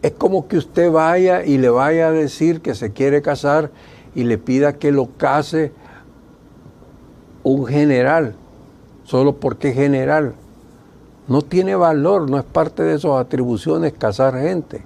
[0.01, 3.71] Es como que usted vaya y le vaya a decir que se quiere casar
[4.13, 5.71] y le pida que lo case
[7.43, 8.35] un general,
[9.05, 10.33] solo porque es general.
[11.27, 14.83] No tiene valor, no es parte de sus atribuciones casar gente.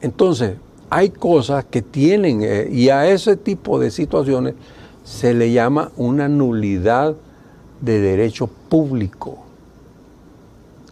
[0.00, 0.54] Entonces,
[0.90, 4.54] hay cosas que tienen, eh, y a ese tipo de situaciones
[5.02, 7.14] se le llama una nulidad
[7.80, 9.38] de derecho público.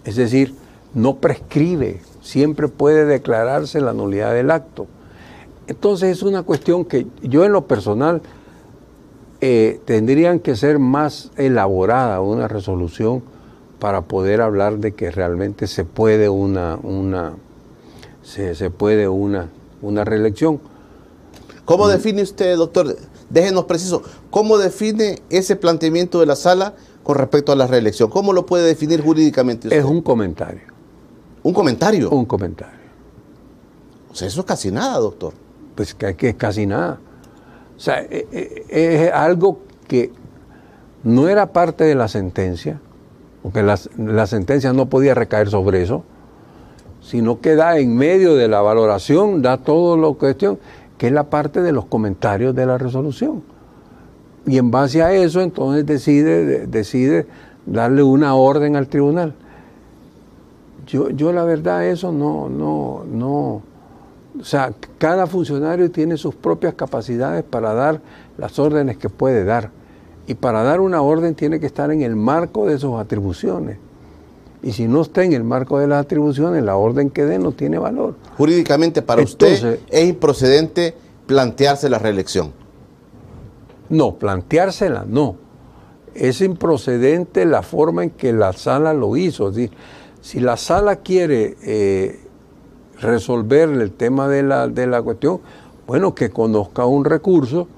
[0.05, 0.55] Es decir,
[0.95, 4.87] no prescribe, siempre puede declararse la nulidad del acto.
[5.67, 8.21] Entonces es una cuestión que yo en lo personal
[9.45, 13.25] eh, tendrían que ser más elaborada una resolución
[13.81, 17.33] para poder hablar de que realmente se puede una, una
[18.23, 19.49] se, se puede una,
[19.83, 20.61] una reelección.
[21.65, 22.97] ¿Cómo define usted, doctor?
[23.31, 28.11] Déjenos preciso, ¿cómo define ese planteamiento de la sala con respecto a la reelección?
[28.11, 29.81] ¿Cómo lo puede definir jurídicamente usted?
[29.81, 30.69] Es un comentario,
[31.43, 32.11] ¿Un comentario.
[32.11, 32.79] un comentario.
[34.13, 35.33] O sea, eso es casi nada, doctor.
[35.75, 37.01] Pues que, que es casi nada.
[37.77, 40.13] O sea, e- e- es, algo que
[41.05, 42.81] no era parte de la sentencia,
[43.43, 46.05] porque la, la sentencia no podía recaer sobre eso,
[47.01, 50.59] sino que da en medio de la valoración, da todo lo cuestión,
[50.99, 53.43] que es la parte de los comentarios de la resolución.
[54.47, 57.27] Y en base a eso, entonces decide, de- decide
[57.67, 59.35] darle una orden al tribunal.
[60.87, 63.63] Yo, yo la verdad eso no, no, no,
[64.39, 68.01] o sea, cada funcionario tiene sus propias capacidades para dar
[68.39, 69.73] las órdenes que puede dar.
[70.29, 73.79] Y para dar una orden tiene que estar en el marco de sus atribuciones.
[74.63, 77.51] Y si no está en el marco de las atribuciones, la orden que dé no
[77.51, 78.15] tiene valor.
[78.39, 80.95] Jurídicamente, para usted es improcedente
[81.27, 82.53] plantearse la reelección.
[83.89, 85.35] No, planteársela, no.
[86.15, 89.49] Es improcedente la forma en que la sala lo hizo.
[89.49, 89.73] Es decir,
[90.21, 92.21] si la sala quiere eh,
[93.03, 95.41] resolver el tema de la, de la cuestión,
[95.87, 97.69] bueno, que conozca un recurso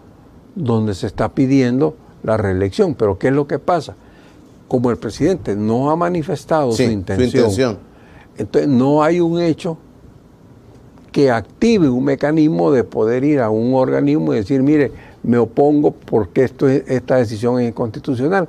[0.55, 2.95] donde se está pidiendo la reelección.
[2.95, 3.97] Pero ¿qué es lo que pasa?
[4.69, 7.79] Como el presidente no ha manifestado Sí, su su intención,
[8.37, 9.77] entonces no hay un hecho
[11.13, 14.91] que active un mecanismo de poder ir a un organismo y decir, mire,
[15.23, 18.49] me opongo porque esto es- esta decisión es inconstitucional.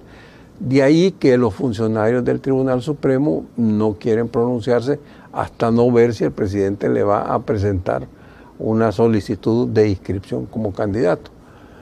[0.60, 5.00] De ahí que los funcionarios del Tribunal Supremo no quieren pronunciarse
[5.36, 8.08] hasta no ver si el presidente le va a presentar
[8.58, 11.30] una solicitud de inscripción como candidato.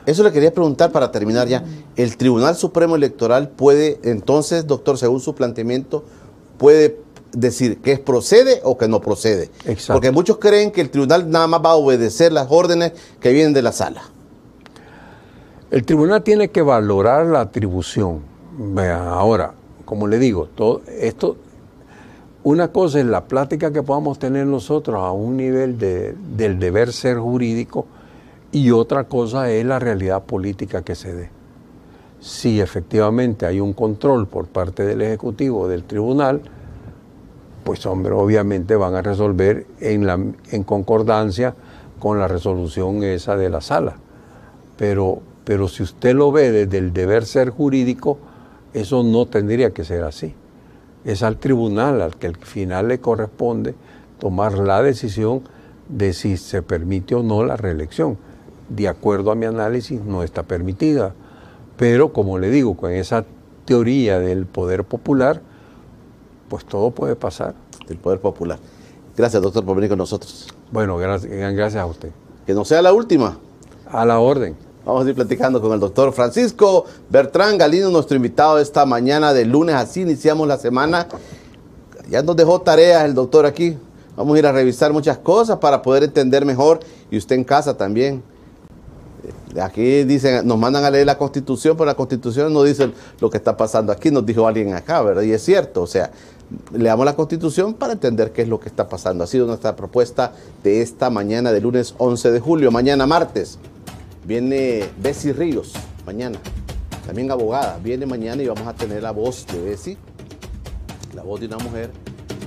[0.07, 1.63] Eso le quería preguntar para terminar ya.
[1.95, 6.03] ¿El Tribunal Supremo Electoral puede, entonces, doctor, según su planteamiento,
[6.57, 6.99] puede
[7.31, 9.51] decir que es procede o que no procede?
[9.65, 9.93] Exacto.
[9.93, 13.53] Porque muchos creen que el tribunal nada más va a obedecer las órdenes que vienen
[13.53, 14.01] de la sala.
[15.69, 18.21] El tribunal tiene que valorar la atribución.
[18.57, 19.53] Vea, ahora,
[19.85, 21.37] como le digo, todo esto,
[22.43, 26.91] una cosa es la plática que podamos tener nosotros a un nivel de- del deber
[26.91, 27.85] ser jurídico
[28.51, 31.29] y otra cosa es la realidad política que se dé.
[32.19, 36.41] si efectivamente hay un control por parte del Ejecutivo o del Tribunal,
[37.65, 41.53] pues hombre, obviamente van a resolver en, en concordancia
[41.99, 43.95] con la resolución esa de la sala.
[44.77, 48.17] Pero, pero si usted lo ve desde el deber ser jurídico,
[48.73, 50.33] eso no tendría que ser así.
[51.05, 53.75] Es al tribunal al que al final le corresponde
[54.19, 55.41] tomar la decisión
[55.89, 58.17] de si se permite o no la reelección.
[58.69, 61.13] De acuerdo a mi análisis, no está permitida.
[61.77, 63.25] Pero como le digo, con esa
[63.65, 65.41] teoría del poder popular,
[66.49, 67.55] pues todo puede pasar.
[67.87, 68.59] Del poder popular.
[69.17, 70.47] Gracias, doctor, por venir con nosotros.
[70.71, 72.11] Bueno, gracias, gracias a usted.
[72.45, 73.37] Que no sea la última.
[73.91, 74.55] A la orden.
[74.85, 79.45] Vamos a ir platicando con el doctor Francisco Bertrán Galino, nuestro invitado esta mañana de
[79.45, 79.75] lunes.
[79.75, 81.07] Así iniciamos la semana.
[82.09, 83.77] Ya nos dejó tareas el doctor aquí.
[84.17, 87.77] Vamos a ir a revisar muchas cosas para poder entender mejor y usted en casa
[87.77, 88.21] también.
[89.61, 93.37] Aquí dicen, nos mandan a leer la constitución, pero la constitución no dice lo que
[93.37, 95.21] está pasando aquí, nos dijo alguien acá, ¿verdad?
[95.21, 96.11] Y es cierto, o sea,
[96.73, 99.23] leamos la constitución para entender qué es lo que está pasando.
[99.23, 102.69] Ha sido nuestra propuesta de esta mañana de lunes 11 de julio.
[102.69, 103.59] Mañana martes
[104.25, 105.73] viene Bessie Ríos,
[106.05, 106.39] mañana,
[107.05, 109.97] también abogada, viene mañana y vamos a tener la voz de Bessie,
[111.13, 111.91] la voz de una mujer,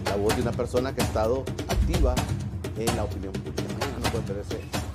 [0.07, 2.15] la voz de una persona que ha estado activa
[2.79, 3.63] en la opinión pública.
[3.79, 4.86] Mañana no puede perderse